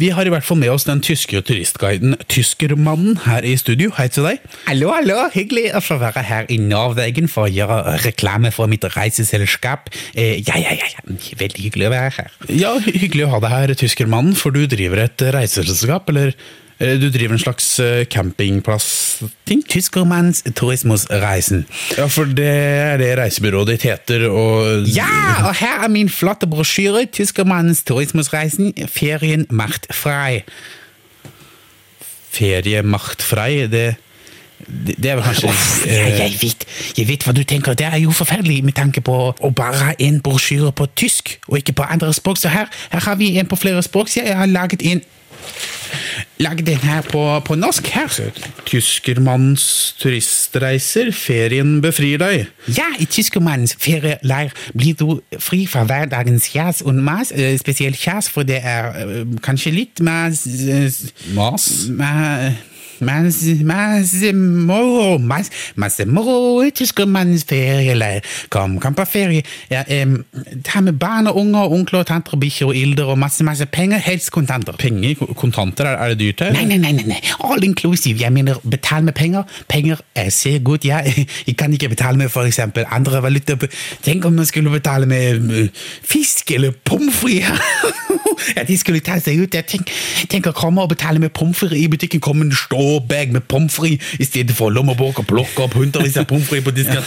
Vi 0.00 0.10
har 0.14 0.26
i 0.26 0.32
hvert 0.32 0.46
fall 0.46 0.60
med 0.60 0.72
oss 0.72 0.86
den 0.88 1.02
tyske 1.04 1.42
turistguiden 1.46 2.16
Tyskermannen 2.32 3.20
her 3.26 3.46
i 3.46 3.54
studio. 3.60 3.92
Hei 3.98 4.08
til 4.12 4.26
deg. 4.28 4.42
Hallo, 4.66 4.90
hallo. 4.94 5.18
Hyggelig 5.34 5.70
å 5.78 5.82
få 5.84 5.98
være 6.02 6.24
her 6.26 6.48
i 6.52 6.58
Norwegen 6.62 7.30
for 7.30 7.48
å 7.48 7.52
gjøre 7.52 7.98
reklame 8.06 8.52
for 8.54 8.70
mitt 8.70 8.86
reiseselskap. 8.96 9.92
Eh, 10.14 10.40
ja, 10.42 10.58
ja, 10.60 10.74
ja, 10.78 10.88
ja. 10.96 11.18
Veldig 11.38 11.68
hyggelig 11.68 11.88
å 11.88 11.94
være 11.94 12.16
her. 12.18 12.34
Ja, 12.50 12.74
hyggelig 12.86 13.28
å 13.28 13.32
ha 13.36 13.42
deg 13.44 13.54
her, 13.56 13.76
Tyskermannen, 13.82 14.36
for 14.38 14.54
du 14.54 14.64
driver 14.70 15.04
et 15.06 15.24
reiseselskap, 15.34 16.10
eller 16.12 16.34
du 16.80 17.08
driver 17.10 17.36
en 17.36 17.42
slags 17.42 17.66
eh, 17.80 18.04
campingplass-ting? 18.10 19.62
Tyskermanns 19.68 20.42
turismusreisen. 20.54 21.66
Ja, 21.98 22.06
for 22.10 22.24
det 22.24 22.48
er 22.48 22.96
det 23.02 23.10
reisebyrået 23.20 23.74
ditt 23.74 23.86
heter, 23.86 24.28
og 24.30 24.86
Ja, 24.90 25.44
og 25.48 25.54
her 25.60 25.84
er 25.84 25.92
min 25.92 26.10
flotte 26.10 26.46
brosjyre. 26.50 27.06
Tyskermannens 27.12 27.84
turismusreisen. 27.88 28.72
Ferien 28.90 29.46
macht 29.50 29.86
frei. 29.94 30.42
Ferie 32.32 32.82
macht 32.82 33.22
frei, 33.22 33.66
det 33.68 33.96
Det, 34.66 34.94
det 35.02 35.10
er 35.10 35.18
vel 35.18 35.24
kanskje 35.24 35.48
Ja, 35.48 35.92
eh, 35.92 36.18
jeg 36.20 36.36
vet, 36.42 36.66
jeg 36.98 37.08
vet 37.08 37.24
hva 37.26 37.32
du 37.36 37.42
tenker. 37.44 37.74
Det 37.78 37.86
er 37.86 37.98
jo 38.02 38.10
forferdelig 38.14 38.60
med 38.64 38.76
tanke 38.78 39.00
på 39.04 39.16
å 39.34 39.50
bare 39.50 39.80
ha 39.88 39.94
en 39.98 40.20
brosjyre 40.24 40.72
på 40.72 40.86
tysk, 40.96 41.38
og 41.48 41.58
ikke 41.58 41.72
på 41.80 41.88
andre 41.88 42.12
språk. 42.14 42.38
Så 42.38 42.48
her, 42.52 42.70
her 42.92 43.00
har 43.00 43.18
vi 43.20 43.34
en 43.38 43.46
på 43.50 43.56
flere 43.56 43.82
språk. 43.82 44.08
Så 44.08 44.22
jeg 44.24 44.36
har 44.36 44.46
laget 44.46 44.82
en 44.86 45.02
Laget 46.38 46.66
den 46.66 46.76
her 46.76 47.02
på, 47.02 47.40
på 47.44 47.54
norsk. 47.54 47.86
Her. 47.94 48.08
Tyskermannens 48.66 49.94
turistreiser, 50.00 51.10
ferien 51.14 51.80
befrir 51.82 52.18
deg. 52.22 52.46
Ja, 52.76 52.88
i 52.98 53.06
tyskermannens 53.10 53.74
ferieleir 53.78 54.54
blir 54.74 54.96
du 54.98 55.20
fri 55.42 55.64
fra 55.70 55.84
hverdagens 55.86 56.48
kjas 56.54 56.82
og 56.86 56.94
mas. 56.98 57.32
eh, 57.34 57.54
Spesielt 57.60 57.98
kjas, 58.00 58.30
for 58.32 58.46
det 58.48 58.58
er 58.64 58.90
eh, 59.02 59.22
kanskje 59.44 59.74
litt 59.74 60.02
mas 60.02 60.46
Mas? 61.36 61.68
Mas? 61.90 62.62
Ma- 63.02 63.20
Mas, 63.22 63.42
mas, 63.62 64.12
moro, 64.34 65.18
mas, 65.18 65.50
masse 65.76 66.04
moro 66.06 66.62
ferieleir. 67.46 68.22
Kom, 68.50 68.78
kom 68.80 68.94
på 68.94 69.04
ferie. 69.08 69.42
Ja, 69.70 69.82
em, 69.88 70.24
ta 70.64 70.80
med 70.80 70.98
barn 70.98 71.26
og 71.30 71.36
unger, 71.40 71.70
onkler, 71.72 72.04
tanter, 72.08 72.36
bikkjer 72.40 72.70
og 72.70 72.76
ilder 72.76 73.12
og 73.12 73.18
masse, 73.20 73.44
masse 73.44 73.66
penger, 73.66 74.00
helst 74.02 74.30
kontanter. 74.34 74.76
Penger? 74.80 75.14
Kontanter? 75.38 75.86
Er, 75.86 75.98
er 76.04 76.14
det 76.14 76.18
dyrt 76.20 76.44
her? 76.46 76.52
Nei, 76.56 76.64
nei, 76.70 76.78
nei, 76.92 77.04
nei, 77.06 77.20
all 77.44 77.64
inclusive. 77.64 78.20
Jeg 78.20 78.32
mener, 78.32 78.60
betal 78.64 79.04
med 79.04 79.12
penger. 79.18 79.42
Penger 79.68 80.00
er 80.14 80.30
ser 80.30 80.58
godt, 80.64 80.84
ja. 80.88 81.02
Jeg 81.46 81.56
kan 81.58 81.72
ikke 81.72 81.88
betale 81.92 82.18
med 82.18 82.28
for 82.32 82.48
eksempel 82.48 82.84
andre 82.90 83.22
valuta. 83.22 83.56
Tenk 84.02 84.24
om 84.28 84.32
man 84.40 84.46
skulle 84.48 84.70
betale 84.72 85.06
med 85.06 85.50
eh, 85.62 85.68
fisk 86.02 86.50
eller 86.50 86.72
pommes 86.84 87.14
frites. 87.14 87.60
ja, 88.56 88.64
de 88.68 88.76
skulle 88.78 89.00
ta 89.04 89.18
seg 89.22 89.40
ut. 89.44 89.54
Jeg 89.54 89.66
tenk, 89.70 89.92
tenk 90.32 90.48
å 90.50 90.54
komme 90.56 90.82
og 90.84 90.92
betale 90.94 91.20
med 91.22 91.32
pommes 91.36 91.56
frites 91.58 91.78
i 91.78 91.88
butikken. 91.92 92.20
Kommer 92.22 92.48
en 92.48 92.56
stor 92.56 92.91
bag 93.00 93.32
med 93.32 93.46
pommes 93.48 93.72
frites 93.74 94.20
i 94.20 94.26
stedet 94.28 94.56
for 94.56 94.72
lommebok 94.74 95.22
og 95.22 95.28
plukke 95.28 95.64
opp 95.66 95.76
hundrevis 95.78 96.18
av 96.20 96.26
pommes 96.30 96.48
frites 96.48 96.66
på 96.66 96.74
disken. 96.76 97.04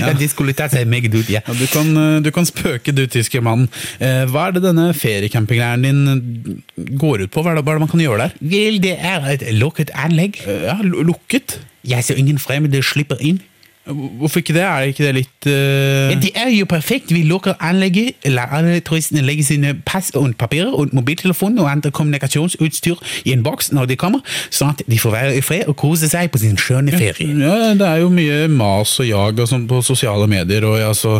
ja, 0.00 0.12
de 0.20 0.28
skulle 0.30 0.54
seg 0.56 0.88
meget 0.88 1.14
ut, 1.14 1.28
ja. 1.30 1.42
Ja, 1.46 1.56
du, 1.58 1.66
kan, 1.70 1.92
eh, 1.96 2.18
du 2.24 2.30
kan 2.34 2.46
spøke, 2.48 2.94
du 2.94 3.04
tyskermann. 3.10 3.68
Eh, 3.98 4.24
hva 4.30 4.48
er 4.48 4.56
det 4.56 4.64
denne 4.66 4.90
feriecampingleiren 4.96 5.86
din 5.86 6.62
går 7.00 7.26
ut 7.26 7.34
på? 7.34 7.42
Hva 7.44 7.54
er 7.54 7.60
det, 7.60 7.66
hva 7.66 7.74
er 7.74 7.80
det 7.80 7.86
man 7.86 7.92
kan 7.92 8.04
gjøre 8.04 8.26
der? 8.26 8.36
Vel, 8.54 8.80
det 8.82 8.96
er 8.98 9.30
et 9.34 9.46
lukket 9.58 9.94
anlegg. 9.94 10.42
Ja, 10.46 10.78
lukket? 10.82 11.58
Ja, 11.88 12.02
så 12.04 12.14
ingen 12.18 12.38
fremmede 12.42 12.82
slipper 12.86 13.20
inn. 13.20 13.40
Hvorfor 13.84 14.38
ikke 14.38 14.54
det? 14.54 14.62
Er 14.62 14.80
ikke 14.92 15.04
det 15.04 15.14
litt 15.16 15.46
uh... 15.46 16.12
Ja, 16.12 16.18
det 16.22 16.30
er 16.38 16.50
jo 16.54 16.66
perfekt. 16.70 17.10
Vi 17.10 17.24
lukker 17.26 17.56
anlegget, 17.58 18.14
lar 18.30 18.52
alle 18.54 18.78
turistene 18.86 19.24
legge 19.26 19.42
sine 19.44 19.74
pass 19.86 20.12
og 20.14 20.28
papirer 20.38 20.70
og 20.70 20.94
mobiltelefon 20.94 21.58
og 21.58 21.70
andre 21.70 21.90
kommunikasjonsutstyr 21.90 23.02
i 23.24 23.34
en 23.34 23.42
boks 23.42 23.72
når 23.74 23.90
de 23.90 23.98
kommer, 23.98 24.22
sånn 24.54 24.70
at 24.76 24.84
de 24.86 25.00
får 25.02 25.16
være 25.16 25.34
i 25.40 25.42
fred 25.42 25.66
og 25.66 25.76
kose 25.82 26.10
seg 26.12 26.30
på 26.30 26.44
sin 26.44 26.54
skjønne 26.60 26.94
ferie. 26.94 27.26
Ja, 27.42 27.72
det 27.74 27.88
er 27.88 28.04
jo 28.04 28.12
mye 28.14 28.46
mas 28.52 28.94
og 29.02 29.10
jag 29.10 29.42
og 29.42 29.50
sånn 29.50 29.66
på 29.70 29.82
sosiale 29.82 30.30
medier. 30.30 30.68
Og 30.68 30.78
ja, 30.78 30.94
så, 30.94 31.18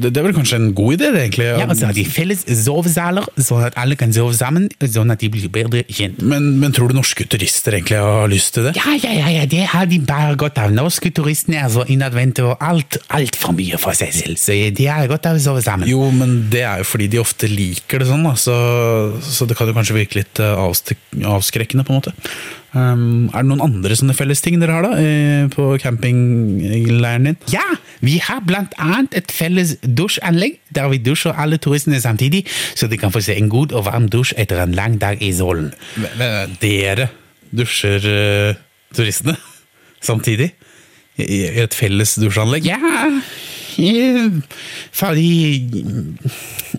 det, 0.00 0.12
er 0.16 0.24
vel 0.24 0.34
kanskje 0.36 0.58
en 0.60 0.70
god 0.76 0.94
idé, 0.96 1.10
egentlig? 1.12 1.46
Ja, 1.50 1.66
altså 1.66 1.90
de 1.92 2.04
felles 2.08 2.44
sovesaler, 2.62 3.26
sånn 3.36 3.66
at 3.66 3.76
alle 3.80 3.96
kan 4.00 4.12
sove 4.14 4.32
sammen, 4.36 4.70
sånn 4.80 5.12
at 5.12 5.20
de 5.20 5.28
blir 5.32 5.50
bedre 5.52 5.82
kjent. 5.92 6.22
men, 6.24 6.48
men 6.62 6.72
tror 6.72 6.88
du 6.92 6.96
norske 6.96 7.26
turister 7.28 7.76
egentlig 7.76 8.00
har 8.00 8.30
lyst 8.32 8.54
til 8.56 8.68
det? 8.68 8.74
Ja, 8.78 8.94
ja, 8.96 9.12
ja, 9.18 9.28
ja, 9.36 9.44
det 9.48 9.66
har 9.72 9.90
de 9.90 10.00
bare 10.08 10.38
godt 10.40 10.60
av. 10.62 10.72
Norske 10.72 11.12
turistene 11.14 11.60
er 11.60 11.68
så 11.74 11.84
innadvendte 11.92 12.46
og 12.48 12.64
alt, 12.64 12.96
altfor 13.12 13.56
mye 13.58 13.80
for 13.80 13.96
seg 13.98 14.14
selv, 14.16 14.40
så 14.40 14.56
de 14.72 14.88
har 14.88 15.10
godt 15.10 15.28
av 15.28 15.36
å 15.36 15.44
sove 15.44 15.64
sammen. 15.64 15.90
Jo, 15.90 16.06
men 16.14 16.38
det 16.52 16.64
er 16.68 16.82
jo 16.82 16.88
fordi 16.88 17.10
de 17.12 17.20
ofte 17.22 17.50
liker 17.50 18.02
det 18.02 18.08
sånn, 18.08 18.24
da. 18.26 18.34
Så, 18.38 18.56
så 19.28 19.48
det 19.48 19.58
kan 19.58 19.68
jo 19.68 19.76
kanskje 19.76 19.98
virke 19.98 20.22
litt 20.22 20.40
eh, 20.42 20.56
avskrekkende, 21.36 21.84
på 21.84 21.92
en 21.92 22.00
måte. 22.00 22.16
Um, 22.72 23.26
er 23.36 23.42
det 23.42 23.50
noen 23.50 23.60
andre 23.66 23.96
sånne 23.98 24.14
fellesting 24.16 24.56
dere 24.62 24.72
har 24.78 24.86
da, 24.86 24.92
eh, 24.96 25.44
på 25.52 25.74
campingleiren 25.82 27.28
din? 27.28 27.36
Ja, 27.52 27.66
vi 28.00 28.16
har 28.24 28.40
blant 28.48 28.72
annet 28.80 29.12
et 29.18 29.32
felles 29.34 29.74
dusjanlegg, 29.84 30.56
der 30.72 30.88
vi 30.88 31.02
dusjer 31.04 31.36
alle 31.36 31.60
turistene 31.60 32.00
samtidig, 32.00 32.46
så 32.74 32.88
de 32.88 32.96
kan 32.96 33.12
få 33.12 33.20
se 33.20 33.36
en 33.36 33.52
god 33.52 33.76
og 33.76 33.84
varm 33.90 34.08
dusj 34.08 34.32
etter 34.40 34.62
en 34.64 34.72
lang 34.72 34.96
dag 35.02 35.20
i 35.20 35.34
solen. 35.36 35.68
Dere 36.64 37.10
dusjer 37.52 38.08
uh, 38.08 38.60
turistene 38.96 39.36
samtidig? 40.00 40.54
I, 41.20 41.28
I 41.28 41.40
et 41.66 41.76
felles 41.76 42.16
dusjanlegg? 42.16 42.64
Ja, 42.64 42.80
fordi 44.92 45.30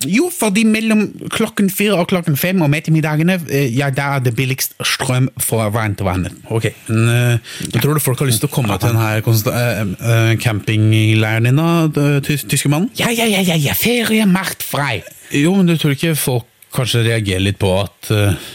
Jo, 0.09 0.29
fordi 0.33 0.63
mellom 0.67 1.05
klokken 1.31 1.69
fire 1.71 1.97
og 2.01 2.09
klokken 2.11 2.35
fem 2.37 2.61
om 2.65 2.73
ettermiddagene, 2.75 3.37
eh, 3.49 3.69
ja, 3.77 3.89
da 3.93 4.15
er 4.17 4.23
det 4.25 4.35
billigst 4.35 4.75
strøm 4.83 5.29
for 5.41 5.63
varmt 5.73 6.01
vann. 6.03 6.27
Ok, 6.51 6.69
men 6.89 7.39
jeg 7.61 7.81
tror 7.81 7.95
du 7.95 8.03
folk 8.03 8.19
har 8.19 8.29
lyst 8.29 8.43
til 8.43 8.49
å 8.49 8.53
komme 8.53 8.77
til 8.81 8.91
denne 8.91 9.11
eh, 9.19 9.83
eh, 10.11 10.31
campingleiren 10.41 11.47
din, 11.47 11.61
da, 11.61 12.19
tyske 12.25 12.71
mannen? 12.71 12.89
Ja, 12.99 13.11
ja, 13.13 13.27
ja, 13.29 13.43
ja, 13.45 13.55
ja, 13.55 13.77
ferie 13.77 14.25
macht 14.29 14.65
frei. 14.65 15.03
Jo, 15.33 15.55
men 15.57 15.69
du 15.69 15.77
tror 15.79 15.95
ikke 15.95 16.17
folk 16.19 16.49
kanskje 16.73 17.05
reagerer 17.07 17.47
litt 17.47 17.61
på 17.61 17.71
at 17.83 18.11
eh, 18.13 18.49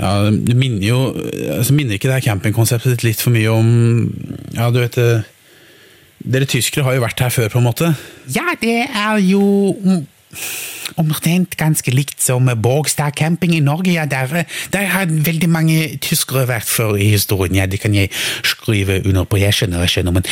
Ja, 0.00 0.30
det 0.32 0.56
minner 0.56 0.86
jo 0.86 1.00
altså 1.58 1.74
Minner 1.76 1.98
ikke 1.98 2.08
det 2.08 2.20
her 2.20 2.28
campingkonseptet 2.30 3.04
litt 3.04 3.20
for 3.20 3.34
mye 3.34 3.52
om 3.52 3.68
Ja, 4.56 4.70
du 4.72 4.80
vet 4.80 4.96
det 4.96 5.10
Dere 6.20 6.48
tyskere 6.48 6.84
har 6.84 6.98
jo 6.98 7.04
vært 7.04 7.22
her 7.24 7.32
før, 7.32 7.48
på 7.52 7.60
en 7.60 7.68
måte. 7.68 7.94
Ja, 8.34 8.52
det 8.60 8.82
er 8.86 9.20
jo 9.24 9.42
mm, 9.72 10.02
omtrent 11.00 11.56
ganske 11.60 11.92
likt 11.94 12.20
som 12.22 12.50
Borgstad 12.60 13.16
camping 13.16 13.54
i 13.56 13.62
Norge. 13.64 13.94
Ja, 13.94 14.04
der, 14.04 14.44
der 14.72 14.90
har 14.92 15.08
veldig 15.08 15.48
mange 15.48 15.78
tyskere 16.04 16.46
vært 16.50 16.68
før 16.68 16.98
i 17.00 17.10
historien. 17.14 17.56
Ja, 17.56 17.66
det 17.66 17.80
kan 17.80 17.96
jeg 17.96 18.12
skrive 18.44 19.00
under 19.06 19.24
på. 19.24 19.40
Jeg 19.40 19.56
skjønner, 19.56 19.84
jeg 19.86 19.94
skjønner. 19.96 20.18
Men, 20.18 20.28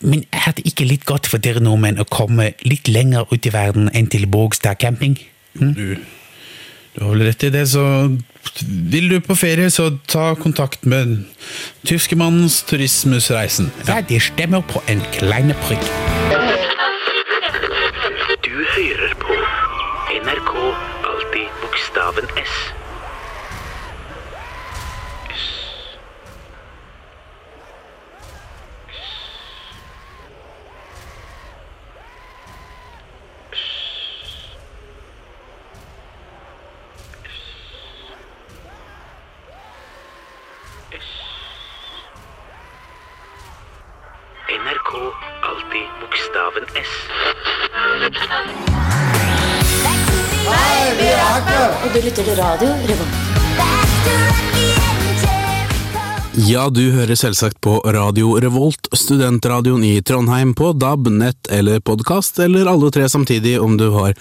men 0.00 0.24
er 0.32 0.56
det 0.56 0.64
ikke 0.68 0.88
litt 0.88 1.04
godt 1.08 1.28
for 1.28 1.42
dere 1.42 1.60
nordmenn 1.64 2.00
å 2.00 2.08
komme 2.08 2.52
litt 2.64 2.88
lenger 2.88 3.28
ut 3.32 3.46
i 3.46 3.52
verden 3.52 3.92
enn 3.92 4.08
til 4.12 4.28
Borgstad 4.30 4.80
camping? 4.80 5.18
Hm? 5.60 5.76
Du, 5.76 5.86
du 6.96 7.04
har 7.04 7.12
vel 7.12 7.28
rett 7.28 7.44
i 7.44 7.52
det, 7.52 7.66
så 7.68 7.84
vil 8.92 9.10
du 9.10 9.20
på 9.20 9.34
ferie, 9.34 9.70
så 9.70 9.90
ta 10.08 10.34
kontakt 10.34 10.86
med 10.86 11.24
Tyskermannens 11.86 12.62
Turismusreisen. 12.62 13.72
Ja, 13.88 14.00
de 14.00 14.20
stemmer 14.20 14.60
på 14.60 14.82
en 14.88 15.02
kleine 15.12 15.56
prikk. 15.66 15.86
Du 18.46 18.56
hører 18.76 19.14
på 19.20 19.36
NRK 20.22 20.52
Alltid 21.06 21.46
bokstaven 21.62 22.28
S. 22.42 22.75
Ja, 56.66 56.70
du 56.70 56.90
hører 56.90 57.14
selvsagt 57.14 57.60
på 57.62 57.76
Radio 57.94 58.32
Revolt, 58.42 58.88
studentradioen 58.92 59.84
i 59.86 60.02
Trondheim 60.02 60.50
på 60.54 60.72
DAB, 60.74 61.06
nett 61.14 61.46
eller 61.46 61.78
podkast, 61.78 62.40
eller 62.42 62.66
alle 62.66 62.88
tre 62.90 63.06
samtidig 63.08 63.52
om 63.62 63.76
du 63.78 63.84
har 63.94 64.16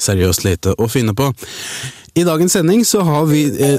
seriøst 0.00 0.46
lite 0.46 0.72
å 0.80 0.86
finne 0.88 1.12
på. 1.12 1.26
I 2.16 2.24
dagens 2.24 2.56
sending 2.56 2.86
så 2.88 3.02
har 3.04 3.26
vi 3.28 3.42
eh, 3.52 3.76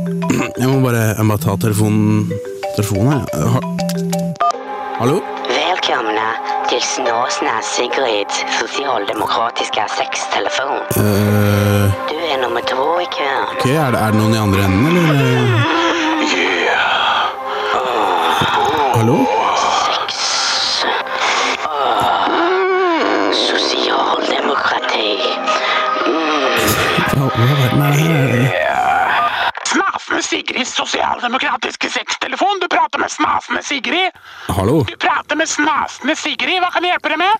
Jeg 0.62 0.70
må 0.70 0.78
bare, 0.80 1.02
jeg 1.18 1.26
må 1.28 1.36
ta 1.42 1.58
telefonen 1.60 2.30
Telefonen 2.78 3.12
her. 3.12 3.28
Ha, 3.52 3.60
hallo? 5.02 5.18
Velkommen 5.50 6.16
til 6.72 6.80
Snåsna 6.94 7.58
Sigrids 7.74 8.40
sosialdemokratiske 8.56 9.84
sextelefon. 9.98 10.80
Uh, 10.96 11.92
Du 12.08 12.16
er 12.24 12.40
nummer 12.40 12.64
to 12.72 12.88
i 13.04 13.10
køen. 13.18 13.52
ok, 13.58 13.68
er 13.68 13.92
det, 13.92 14.00
er 14.00 14.16
det 14.16 14.22
noen 14.22 14.38
i 14.38 14.42
andre 14.46 14.64
enden, 14.70 15.04
eller? 15.04 15.79
Hallo? 19.10 19.26
Sosialdemokrati. 23.34 25.18
Snasende 29.66 30.22
Sigrids 30.22 30.74
sosialdemokratiske 30.74 31.90
sextelefon. 31.90 32.58
Du 32.60 32.68
prater 32.68 32.98
med 32.98 33.10
Snasende 33.10 33.62
Sigrid. 33.62 34.10
Hallo? 34.48 34.84
Du 34.88 34.96
prater 34.96 35.36
med 35.36 35.48
Snasende 35.48 36.16
Sigrid. 36.16 36.60
Hva 36.62 36.70
kan 36.74 36.84
jeg 36.86 36.94
hjelpe 36.94 37.12
deg 37.12 37.18
med? 37.18 37.32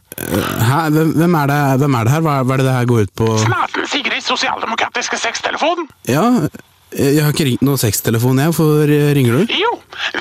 Hæ, 0.70 0.80
hvem, 0.90 1.34
er 1.34 1.46
det, 1.52 1.60
hvem 1.84 1.94
er 2.00 2.04
det 2.08 2.14
her? 2.16 2.24
Hva, 2.26 2.34
hva 2.46 2.54
er 2.56 2.62
det 2.62 2.66
det 2.66 2.74
her 2.78 2.90
går 2.90 3.06
ut 3.06 3.14
på? 3.22 3.30
Snasende 3.44 3.86
Sigrids 3.94 4.26
sosialdemokratiske 4.34 5.18
sextelefon. 5.28 5.86
Ja, 6.10 6.26
Eh, 6.40 6.48
Jeg 6.90 7.22
har 7.22 7.30
ikke 7.30 7.46
ringt 7.46 7.62
noen 7.62 7.78
sextelefon, 7.78 8.40
jeg. 8.42 8.50
Hvorfor 8.50 8.90
eh, 8.90 9.10
ringer 9.14 9.36
du? 9.38 9.52
Jo, 9.54 9.70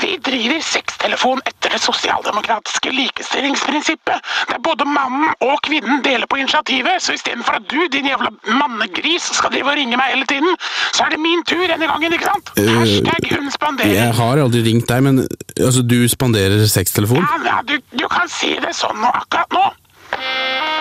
vi 0.04 0.18
driver 0.22 0.60
sextelefon 0.62 1.42
etter 1.50 1.74
det 1.74 1.80
sosialdemokratiske 1.82 2.92
likestillingsprinsippet, 2.94 4.28
der 4.52 4.60
både 4.66 4.86
mannen 4.86 5.32
og 5.46 5.56
kvinnen 5.66 6.04
deler 6.06 6.30
på 6.30 6.38
initiativet, 6.42 7.02
så 7.02 7.16
istedenfor 7.18 7.58
at 7.58 7.66
du, 7.72 7.80
din 7.92 8.10
jævla 8.12 8.30
mannegris, 8.60 9.32
skal 9.40 9.54
drive 9.54 9.72
og 9.72 9.80
ringe 9.80 9.98
meg 9.98 10.14
hele 10.14 10.28
tiden, 10.30 10.60
så 10.94 11.08
er 11.08 11.16
det 11.16 11.22
min 11.24 11.42
tur 11.50 11.66
denne 11.66 11.90
gangen, 11.90 12.16
ikke 12.18 12.30
sant? 12.30 12.54
Eh, 12.62 12.70
Hashtag 12.78 13.30
hun 13.34 13.50
spanderer. 13.56 13.96
Jeg 13.96 14.18
har 14.22 14.44
aldri 14.46 14.64
ringt 14.68 14.90
deg, 14.92 15.06
men 15.08 15.24
altså, 15.58 15.82
du 15.82 15.98
spanderer 16.12 16.66
sextelefon? 16.70 17.26
Ja, 17.26 17.40
ja 17.48 17.58
du, 17.66 17.80
du 17.98 18.06
kan 18.12 18.30
si 18.30 18.54
det 18.62 18.76
sånn 18.78 19.02
nå, 19.02 19.10
akkurat 19.24 19.58
nå. 19.58 19.66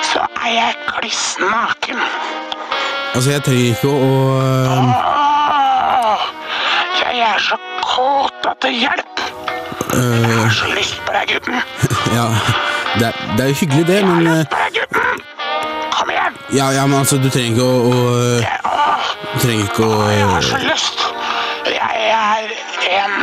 Så 0.08 0.20
er 0.44 0.52
jeg 0.52 0.76
kliss 0.98 1.24
naken. 1.40 2.04
Altså, 3.14 3.32
jeg 3.32 3.44
trenger 3.44 3.72
ikke 3.72 3.88
å, 3.88 3.96
å 4.04 4.36
eh, 4.36 5.27
er 7.38 7.42
så 7.42 7.56
kåt 7.82 8.46
at 8.50 8.56
det 8.62 8.72
hjelper. 8.82 9.26
Jeg 9.92 10.30
øh, 10.30 10.42
har 10.42 10.50
så 10.50 10.66
lyst 10.78 11.02
på 11.06 11.12
deg, 11.12 11.24
gutten. 11.32 11.54
Ja, 12.18 12.26
det 12.98 13.06
er, 13.08 13.12
det 13.36 13.40
er 13.44 13.48
jo 13.48 13.54
hyggelig 13.60 13.86
det, 13.86 14.06
men 14.06 14.26
Jeg 14.26 14.32
har 14.32 14.38
lyst 14.38 14.50
På 14.50 14.56
deg, 14.62 14.70
gutten. 14.78 15.20
Kom 15.92 16.10
igjen. 16.10 16.34
ja, 16.58 16.66
ja, 16.78 16.86
men 16.86 16.98
altså, 16.98 17.16
du 17.16 17.30
trenger 17.30 17.50
ikke 17.50 17.62
å, 17.62 17.78
å 17.90 17.96
øh, 18.16 18.42
Du 19.32 19.38
trenger 19.44 19.64
ikke 19.64 19.84
å 19.86 20.10
Jeg 20.10 20.26
har 20.32 20.48
så 20.50 20.60
lyst. 20.64 21.04
Jeg 21.68 21.96
er 22.16 22.50
en 22.98 23.14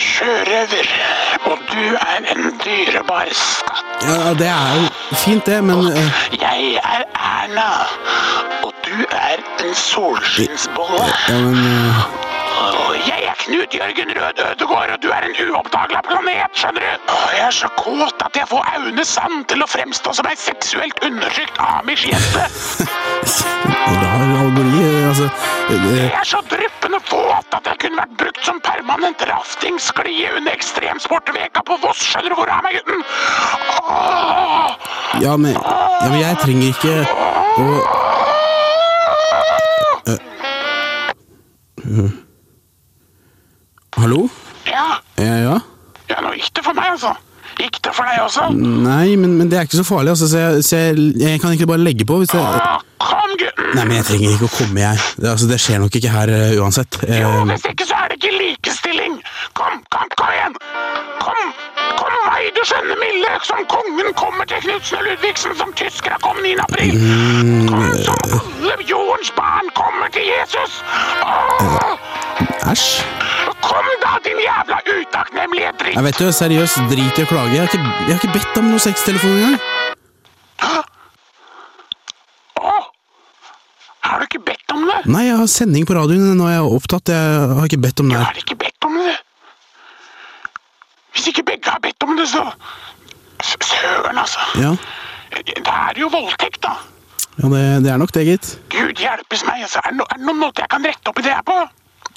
sjørøver, 0.00 0.88
og 1.50 1.58
du 1.72 1.84
er 2.00 2.28
en 2.34 2.42
dyrebar 2.64 3.32
skatt. 3.34 3.84
Ja, 4.06 4.32
det 4.40 4.48
er 4.48 4.74
jo 4.78 5.16
fint, 5.24 5.46
det, 5.46 5.60
men 5.64 5.78
øh, 5.92 6.24
Jeg 6.40 6.80
er 6.84 7.04
Erna, 7.28 7.68
og 8.62 8.72
du 8.86 8.96
er 9.10 9.44
en 9.64 9.74
solskinnsbolle. 9.74 11.12
Ja, 11.28 11.38
men 11.44 11.56
jeg 11.64 11.86
er 11.88 12.19
Knut 13.50 13.74
Jørgen 13.74 14.10
Rød 14.14 14.38
Ødegård, 14.50 14.90
og 14.94 14.98
du 15.02 15.08
er 15.10 15.24
en 15.26 15.34
uoppdagelig 15.50 16.02
planet, 16.06 16.52
skjønner 16.54 16.84
du? 16.86 17.14
Jeg 17.34 17.46
er 17.46 17.54
så 17.56 17.68
kåt 17.74 18.22
at 18.22 18.36
jeg 18.38 18.46
får 18.46 18.68
Aune 18.76 19.04
Sand 19.04 19.40
til 19.50 19.64
å 19.64 19.66
fremstå 19.66 20.12
som 20.14 20.28
ei 20.30 20.36
seksuelt 20.38 21.02
undertrykt 21.02 21.58
amish-jente. 21.58 22.44
rar 24.04 24.30
algori, 24.44 24.84
altså 25.08 25.26
Jeg 25.70 26.12
er 26.20 26.28
så 26.30 26.40
dryppende 26.52 27.02
våt 27.10 27.58
at 27.58 27.66
jeg 27.72 27.82
kunne 27.82 27.98
vært 28.04 28.14
brukt 28.22 28.46
som 28.46 28.62
permanent 28.62 29.26
raftingsklie 29.32 30.30
under 30.36 30.54
ekstremsportveka 30.54 31.66
på 31.66 31.80
Voss. 31.82 32.06
Skjønner 32.06 32.30
du 32.30 32.38
hvor 32.38 32.54
er 32.54 32.62
meg, 32.68 32.78
gutten? 32.78 33.02
Åh, 33.82 34.70
ja, 35.26 35.34
men, 35.34 35.58
ja, 35.58 36.06
men 36.06 36.20
jeg 36.22 36.40
trenger 36.46 36.66
ikke 36.70 36.96
å 37.58 37.68
Uh. 41.90 42.29
Hallo? 44.00 44.28
ja. 44.66 44.86
Ja, 45.18 45.34
ja? 45.44 45.56
ja, 46.08 46.20
nå 46.24 46.30
gikk 46.38 46.54
det 46.56 46.62
for 46.64 46.72
meg, 46.76 46.86
altså. 46.94 47.10
Gikk 47.60 47.76
det 47.84 47.92
for 47.92 48.08
deg 48.08 48.22
også? 48.24 48.46
Nei, 48.56 49.16
men, 49.20 49.34
men 49.36 49.50
det 49.50 49.58
er 49.58 49.66
ikke 49.68 49.76
så 49.80 49.84
farlig, 49.84 50.14
altså, 50.14 50.28
så 50.30 50.38
jeg, 50.38 50.64
så 50.64 50.76
jeg, 50.80 51.10
jeg 51.20 51.40
kan 51.42 51.52
ikke 51.52 51.66
bare 51.68 51.82
legge 51.84 52.06
på 52.08 52.16
hvis 52.22 52.32
jeg 52.32 52.62
Kom, 53.00 53.34
gutten! 53.40 53.68
Nei, 53.76 53.84
men 53.88 53.96
jeg 53.98 54.06
trenger 54.08 54.34
ikke 54.34 54.48
å 54.48 54.52
komme, 54.54 54.80
jeg. 54.80 55.02
Det, 55.20 55.28
altså, 55.34 55.46
det 55.50 55.58
skjer 55.60 55.78
nok 55.82 55.94
ikke 56.00 56.12
her 56.12 56.32
uh, 56.32 56.62
uansett. 56.62 56.98
Jo, 57.08 57.28
Eh, 57.30 57.44
hvis 57.50 57.66
ikke 57.70 57.86
så 57.88 57.98
er 58.00 58.10
det 58.12 58.18
ikke 58.20 58.32
likestilling. 58.36 59.14
Kom, 59.56 59.78
kom, 59.94 60.08
kom 60.20 60.32
igjen. 60.34 60.56
Kom, 61.20 61.40
kom 62.00 62.16
meg, 62.26 62.50
du 62.56 62.60
skjønne 62.68 62.96
milde, 63.00 63.32
som 63.48 63.64
kongen 63.72 64.12
kommer 64.20 64.48
til 64.50 64.60
Knutsen 64.66 65.00
og 65.00 65.06
Ludvigsen, 65.08 65.56
som 65.60 65.72
tyskere 65.80 66.20
kom 66.24 66.40
9. 66.44 66.56
april. 66.66 66.96
Kom, 67.70 67.86
som 68.04 68.20
alle 68.36 68.76
jordens 68.88 69.32
barn 69.36 69.72
kommer 69.80 70.12
til 70.16 70.28
Jesus. 70.28 70.80
Åh, 71.24 72.70
Æsj. 72.72 72.88
Kom 73.64 73.90
da, 74.02 74.12
din 74.24 74.40
jævla 74.44 74.78
utakknemlige 74.94 75.72
dritt. 75.80 75.94
Jeg 75.98 76.04
vet 76.08 76.18
du, 76.20 76.26
seriøst, 76.32 76.80
drit 76.92 77.18
i 77.20 77.24
å 77.26 77.30
klage. 77.30 77.54
Jeg 77.56 77.64
har 77.64 77.70
ikke, 77.70 77.92
jeg 78.06 78.14
har 78.14 78.20
ikke 78.22 78.34
bedt 78.38 78.60
om 78.62 78.70
noe 78.72 78.82
sextelefon 78.82 79.36
engang. 79.36 79.58
Har 84.10 84.18
du 84.18 84.24
ikke 84.26 84.40
bedt 84.42 84.72
om 84.74 84.86
det? 84.88 84.98
Nei, 85.12 85.24
jeg 85.28 85.36
har 85.38 85.46
sending 85.50 85.84
på 85.86 85.94
radioen. 85.94 86.32
Nå 86.38 86.46
er 86.48 86.56
jeg 86.56 86.70
opptatt. 86.78 87.12
Jeg 87.12 87.50
har 87.58 87.68
ikke 87.68 87.82
bedt 87.84 88.00
om 88.02 88.08
det. 88.10 88.18
Du 88.18 88.24
Har 88.24 88.40
ikke 88.42 88.56
bedt 88.58 88.86
om 88.88 88.96
det? 88.98 89.16
Hvis 91.14 91.28
ikke 91.30 91.44
begge 91.50 91.70
har 91.70 91.82
bedt 91.84 92.06
om 92.06 92.16
det, 92.18 92.26
så 92.30 92.46
Søren, 93.40 94.18
altså. 94.20 94.40
Ja, 94.60 94.74
Da 95.64 95.72
er 95.88 95.94
det 95.94 96.02
jo 96.02 96.08
voldtekt, 96.12 96.58
da. 96.62 96.72
ja 97.40 97.48
det, 97.48 97.60
det 97.84 97.90
er 97.92 97.96
nok 98.02 98.12
det, 98.14 98.24
gitt. 98.26 98.48
Gud 98.72 98.98
hjelpes 99.00 99.44
meg, 99.46 99.62
altså. 99.64 99.80
Er 99.84 99.90
det, 99.94 99.96
no, 100.00 100.06
er 100.10 100.18
det 100.18 100.26
noen 100.26 100.40
måte 100.42 100.64
jeg 100.64 100.70
kan 100.74 100.84
rette 100.84 101.12
opp 101.12 101.20
i 101.22 101.24
det 101.24 101.32
her 101.32 101.44
på? 101.46 101.56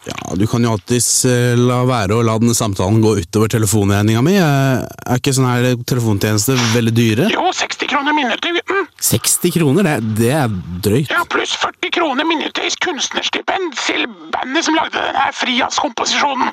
Ja, 0.03 0.35
Du 0.35 0.43
kan 0.51 0.63
jo 0.65 0.73
alltids 0.75 1.07
eh, 1.29 1.53
la 1.55 1.81
være 1.87 2.17
å 2.17 2.23
la 2.27 2.33
denne 2.41 2.55
samtalen 2.57 2.99
gå 3.03 3.13
utover 3.21 3.47
telefonregninga 3.53 4.23
mi. 4.25 4.33
Eh, 4.35 4.83
Er 5.13 5.21
ikke 5.21 5.31
sånn 5.37 5.47
her 5.47 5.69
telefontjeneste 5.87 6.57
veldig 6.73 6.93
dyre? 6.97 7.29
Jo, 7.31 7.45
60 7.55 7.87
kroner 7.91 8.15
minuttet, 8.17 8.51
gutten. 8.59 8.87
60 9.03 9.51
kroner, 9.55 9.87
det, 9.87 9.95
det 10.19 10.31
er 10.35 10.51
drøyt. 10.83 11.11
Ja, 11.13 11.23
pluss 11.31 11.55
40 11.59 11.91
kroner 11.95 12.27
minuttet 12.27 12.67
i 12.67 12.75
kunstnerstipend 12.83 13.75
til 13.85 14.05
bandet 14.33 14.67
som 14.67 14.75
lagde 14.79 14.99
denne 14.99 15.29
frijazzkomposisjonen. 15.39 16.51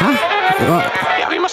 Hæ? 0.00 0.10
Ja, 0.60 0.78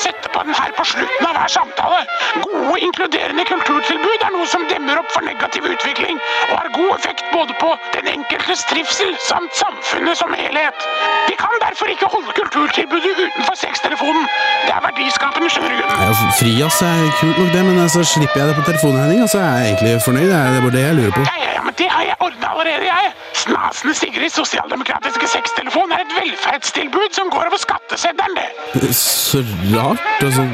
sette 0.04 0.32
på 0.34 0.44
den 0.48 0.56
her 0.58 0.74
på 0.78 0.86
slutten 0.92 1.28
av 1.30 1.34
hver 1.38 1.54
samtale. 1.58 2.00
Gode, 2.46 2.76
inkluderende 2.88 3.46
kulturtilbud 3.52 4.26
er 4.28 4.34
noe 4.36 4.48
som 4.54 4.66
demmer 4.72 5.02
opp 5.02 5.12
for 5.16 5.26
negativ 5.28 5.68
utvikling, 5.74 6.22
og 6.50 6.54
har 6.60 6.72
god 6.78 6.92
effekt 7.00 7.26
både 7.34 7.58
på 7.62 7.74
den 7.96 8.12
enkeltes 8.16 8.66
trivsel 8.72 9.16
samt 9.30 9.56
samfunnet 9.62 10.20
som 10.22 10.34
helhet. 10.38 10.88
Vi 11.30 11.36
kan 11.42 11.62
derfor 11.66 11.92
ikke 11.94 12.12
holde 12.14 12.38
kulturtilbudet 12.40 13.14
utenfor 13.26 13.60
sextelefonen. 13.64 14.26
Det 14.68 14.74
er 14.76 14.84
verdiskapende, 14.90 15.50
skjønner 15.54 15.68
altså, 16.08 16.26
Frias 16.40 16.82
er 16.82 17.12
kult 17.20 17.38
nok, 17.38 17.54
det, 17.54 17.66
men 17.66 17.90
så 17.90 18.04
slipper 18.04 18.40
jeg 18.42 18.48
det 18.50 18.56
på 18.60 18.66
telefonregning, 18.70 19.24
og 19.26 19.30
så 19.30 19.40
er 19.44 19.54
jeg 19.58 19.68
egentlig 19.72 20.02
fornøyd. 20.08 20.28
Det 20.32 20.38
det 20.52 20.58
er 20.58 20.66
bare 20.66 20.76
det 20.78 20.84
jeg 20.88 20.96
lurer 21.00 21.14
på. 21.18 21.22
Ja, 21.30 21.36
ja, 21.46 21.52
ja, 21.58 21.62
men 21.68 21.74
det 21.82 21.88
har 21.96 22.04
jeg 22.10 22.16
ordna 22.26 22.48
allerede, 22.54 22.86
jeg. 22.94 23.06
Snasende 23.44 23.94
Sigrids 24.00 24.36
sosialdemokratiske 24.42 25.28
sextelefon 25.36 25.92
er 25.96 26.00
et 26.06 26.14
velferdstilbud 26.20 27.12
som 27.18 27.26
går 27.34 27.44
over 27.50 27.60
skatteseddelen, 27.66 28.36
det. 28.40 28.96
Så 28.98 29.38
rart, 29.76 29.87
og 29.93 30.32
så 30.34 30.45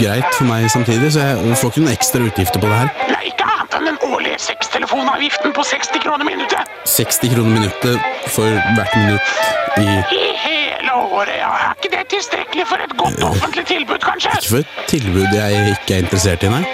greit 0.00 0.28
for 0.34 0.46
meg 0.48 0.66
samtidig, 0.70 1.12
så 1.14 1.26
jeg 1.26 1.58
får 1.60 1.72
ikke 1.72 1.82
noen 1.84 1.92
ekstra 1.94 2.22
utgifter 2.26 2.62
på 2.62 2.70
det 2.70 2.78
her. 2.80 2.88
Nei, 3.12 3.20
ikke 3.30 3.46
annet 3.52 3.76
enn 3.78 3.88
den 3.90 3.98
årlige 4.08 4.38
sextelefonavgiften 4.46 5.54
på 5.56 5.66
60 5.70 6.02
kroner 6.04 6.26
minuttet. 6.28 6.72
60 6.96 7.34
kroner 7.34 7.52
minuttet 7.54 8.30
for 8.34 8.58
hvert 8.78 8.96
minutt 8.98 9.78
i 9.78 9.86
I 10.16 10.24
hele 10.42 10.96
året, 10.96 11.36
ja. 11.38 11.52
Er 11.68 11.76
ikke 11.76 11.92
det 11.96 12.02
tilstrekkelig 12.14 12.66
for 12.72 12.82
et 12.86 12.96
godt 12.98 13.22
offentlig 13.28 13.66
tilbud, 13.70 14.00
kanskje? 14.02 14.34
Ikke 14.38 14.52
for 14.54 14.64
et 14.64 14.90
tilbud 14.90 15.38
jeg 15.38 15.76
ikke 15.76 15.98
er 15.98 16.04
interessert 16.06 16.46
i, 16.46 16.52
nei. 16.52 16.64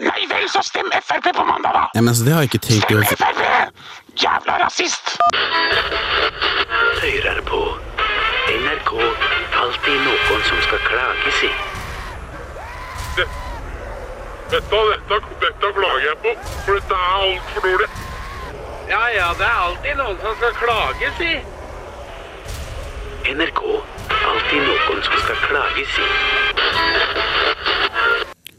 Nei 0.00 0.24
vel, 0.30 0.46
så 0.48 0.62
stem 0.64 0.88
Frp 1.04 1.28
på 1.36 1.44
mandag, 1.44 1.76
da. 1.76 1.84
Ja, 1.94 2.00
men 2.00 2.12
altså, 2.12 2.24
det 2.24 2.32
har 2.34 2.44
jeg 2.44 2.52
ikke 2.54 2.64
tenkt 2.68 2.94
å 2.96 3.04
Frp! 3.12 3.44
Jævla 4.20 4.58
rasist! 4.64 5.16
Høyre 7.00 7.36
er 7.36 7.40
på 7.46 7.60
NRK 8.60 8.92
Alltid 9.60 10.00
noen 10.04 10.42
som 10.48 10.58
skal 10.66 10.80
klages 10.84 11.38
i. 11.48 11.50
Dette, 13.16 13.30
dette, 14.50 15.18
dette 15.40 15.70
klager 15.76 16.06
jeg 16.08 16.18
på, 16.24 16.34
for 16.66 16.76
dette 16.76 16.98
er 16.98 17.10
altfor 17.20 17.66
dårlig. 17.66 17.88
Ja, 18.90 19.00
ja, 19.14 19.28
det 19.38 19.46
er 19.46 19.58
alltid 19.64 20.00
noen 20.00 20.20
som 20.20 20.36
skal 20.40 20.54
klages 20.60 21.22
i. 21.24 21.32
NRK 23.30 23.62
Alltid 24.30 24.64
noen 24.68 25.04
som 25.08 25.20
skal 25.24 25.38
klages 25.46 26.00
i. 26.04 26.08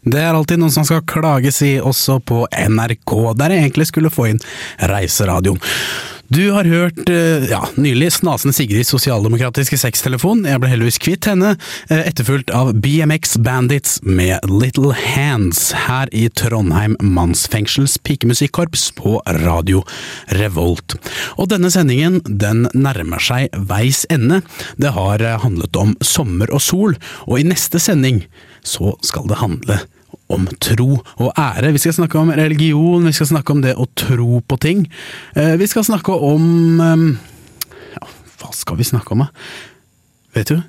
Det 0.01 0.21
er 0.21 0.33
alltid 0.33 0.63
noen 0.63 0.73
som 0.73 0.87
skal 0.87 1.03
klages 1.05 1.61
i, 1.65 1.75
også 1.77 2.17
på 2.25 2.45
NRK, 2.49 3.17
der 3.37 3.53
jeg 3.53 3.67
egentlig 3.67 3.91
skulle 3.91 4.13
få 4.13 4.31
inn 4.31 4.41
reiseradioen. 4.89 5.61
Du 6.31 6.51
har 6.51 6.63
hørt 6.63 7.09
eh, 7.09 7.43
ja, 7.49 7.59
nylig 7.75 8.13
snasen 8.15 8.53
Sigrids 8.55 8.93
sosialdemokratiske 8.93 9.75
sextelefon. 9.75 10.45
Jeg 10.47 10.61
ble 10.63 10.69
heldigvis 10.71 10.99
kvitt 11.03 11.27
henne, 11.27 11.57
eh, 11.91 12.05
etterfulgt 12.07 12.53
av 12.55 12.69
BMX 12.79 13.35
Bandits 13.43 13.97
med 14.07 14.39
Little 14.47 14.95
Hands 14.95 15.59
her 15.89 16.07
i 16.15 16.29
Trondheim 16.31 16.95
mannsfengsels 17.03 17.97
pikemusikkorps 18.07 18.93
på 18.95 19.17
Radio 19.41 19.83
Revolt. 20.39 20.95
Og 21.35 21.51
denne 21.51 21.67
sendingen 21.73 22.21
den 22.23 22.69
nærmer 22.71 23.19
seg 23.19 23.51
veis 23.67 24.05
ende. 24.07 24.39
Det 24.79 24.95
har 24.95 25.19
eh, 25.19 25.39
handlet 25.43 25.75
om 25.75 25.97
sommer 25.99 26.55
og 26.55 26.63
sol, 26.63 26.95
og 27.27 27.41
i 27.41 27.49
neste 27.51 27.83
sending 27.83 28.23
så 28.63 28.95
skal 29.03 29.27
det 29.27 29.43
handle 29.43 29.83
om 29.83 29.97
tro 30.59 30.99
og 31.17 31.31
ære. 31.37 31.71
Vi 31.75 31.77
skal 31.83 31.93
snakke 31.93 32.19
om 32.19 32.29
religion, 32.29 33.05
vi 33.05 33.11
skal 33.13 33.27
snakke 33.27 33.51
om 33.51 33.61
det 33.61 33.75
å 33.79 33.87
tro 33.95 34.41
på 34.47 34.57
ting. 34.59 34.85
Eh, 35.35 35.57
Vi 35.59 35.67
skal 35.67 35.83
snakke 35.83 36.11
om 36.15 36.79
eh, 36.81 37.17
Ja, 37.95 38.07
hva 38.41 38.53
skal 38.53 38.77
vi 38.77 38.83
snakke 38.83 39.11
om, 39.11 39.19
da? 39.25 39.27
Vet 40.35 40.47
du? 40.47 40.61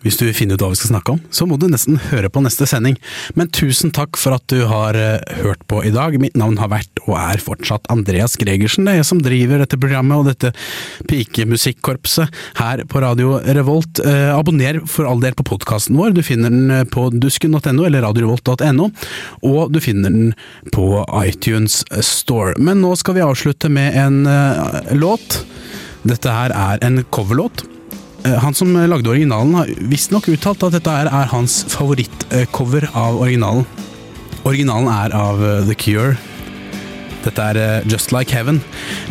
Hvis 0.00 0.16
du 0.16 0.24
vil 0.24 0.36
finne 0.36 0.56
ut 0.56 0.62
hva 0.62 0.70
vi 0.72 0.78
skal 0.80 0.94
snakke 0.94 1.12
om, 1.12 1.20
så 1.34 1.44
må 1.44 1.58
du 1.60 1.66
nesten 1.68 1.98
høre 2.08 2.30
på 2.32 2.40
neste 2.40 2.64
sending. 2.68 2.96
Men 3.36 3.50
tusen 3.52 3.92
takk 3.92 4.16
for 4.16 4.32
at 4.32 4.46
du 4.48 4.62
har 4.70 4.96
eh, 4.96 5.20
hørt 5.42 5.60
på 5.68 5.82
i 5.84 5.92
dag. 5.92 6.16
Mitt 6.22 6.38
navn 6.40 6.56
har 6.60 6.70
vært 6.72 7.02
og 7.04 7.16
er 7.18 7.42
fortsatt 7.42 7.88
Andreas 7.92 8.38
Gregersen. 8.40 8.86
Det 8.86 8.94
er 8.94 9.00
jeg 9.02 9.08
som 9.10 9.20
driver 9.20 9.60
dette 9.60 9.78
programmet 9.80 10.22
og 10.22 10.30
dette 10.30 10.52
pikemusikkorpset 11.10 12.32
her 12.62 12.84
på 12.88 13.02
Radio 13.04 13.38
Revolt. 13.44 14.00
Eh, 14.00 14.30
abonner 14.32 14.80
for 14.88 15.08
all 15.10 15.20
del 15.20 15.36
på 15.36 15.44
podkasten 15.50 15.98
vår. 16.00 16.14
Du 16.16 16.22
finner 16.24 16.52
den 16.52 16.72
eh, 16.72 16.86
på 16.88 17.10
dusken.no 17.12 17.84
eller 17.84 18.06
radiorevolt.no, 18.06 18.88
og 19.50 19.74
du 19.74 19.82
finner 19.84 20.14
den 20.14 20.32
på 20.72 21.04
iTunes 21.26 21.82
Store. 22.06 22.56
Men 22.56 22.80
nå 22.80 22.94
skal 22.96 23.18
vi 23.18 23.26
avslutte 23.26 23.68
med 23.72 24.00
en 24.00 24.24
låt. 24.96 25.42
Dette 26.08 26.32
her 26.32 26.54
er 26.56 26.80
en 26.86 27.02
coverlåt. 27.12 27.66
Eh, 28.24 28.38
Han 28.42 28.54
som 28.54 28.72
lagde 28.74 29.10
originalen 29.10 29.54
har 29.54 29.70
visstnok 29.90 30.28
uttalt 30.32 30.62
at 30.66 30.76
dette 30.76 30.90
er, 31.02 31.08
er 31.08 31.30
hans 31.32 31.62
favorittcover 31.72 32.88
av 32.94 33.20
originalen. 33.22 33.66
Originalen 34.44 34.90
er 34.92 35.14
av 35.16 35.42
eh, 35.44 35.62
The 35.68 35.76
Cure. 35.78 36.16
Dette 37.24 37.48
er 37.52 37.58
eh, 37.60 37.88
Just 37.90 38.14
Like 38.16 38.32
Heaven, 38.32 38.62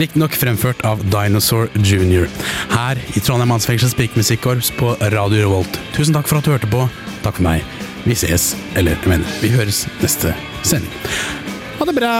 riktignok 0.01 0.33
fremført 0.37 0.81
av 0.87 1.03
Dinosaur 1.13 1.69
Jr. 1.77 2.25
Her 2.73 3.01
i 3.13 3.21
Trondheim 3.21 3.51
Mannsfengsels 3.53 3.93
Pikemusikkorps 3.97 4.71
på 4.79 4.95
Radio 5.13 5.45
Revolt. 5.45 5.79
Tusen 5.97 6.17
takk 6.17 6.29
for 6.29 6.41
at 6.41 6.47
du 6.49 6.53
hørte 6.55 6.71
på. 6.71 6.87
Takk 7.25 7.37
for 7.37 7.45
meg. 7.45 7.65
Vi 8.07 8.15
ses, 8.17 8.53
eller 8.79 8.95
jeg 8.95 9.11
mener, 9.11 9.37
vi 9.43 9.51
høres 9.53 9.83
neste 10.01 10.33
sending. 10.65 10.93
Ha 11.79 11.85
det 11.87 11.97
bra! 11.99 12.13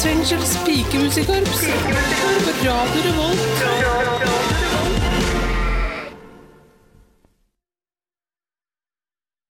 Mannsfengsels 0.00 0.56
pikemusikkorps. 0.64 1.60
På 2.44 2.68
Radio 2.68 3.02
Revolt. 3.04 4.19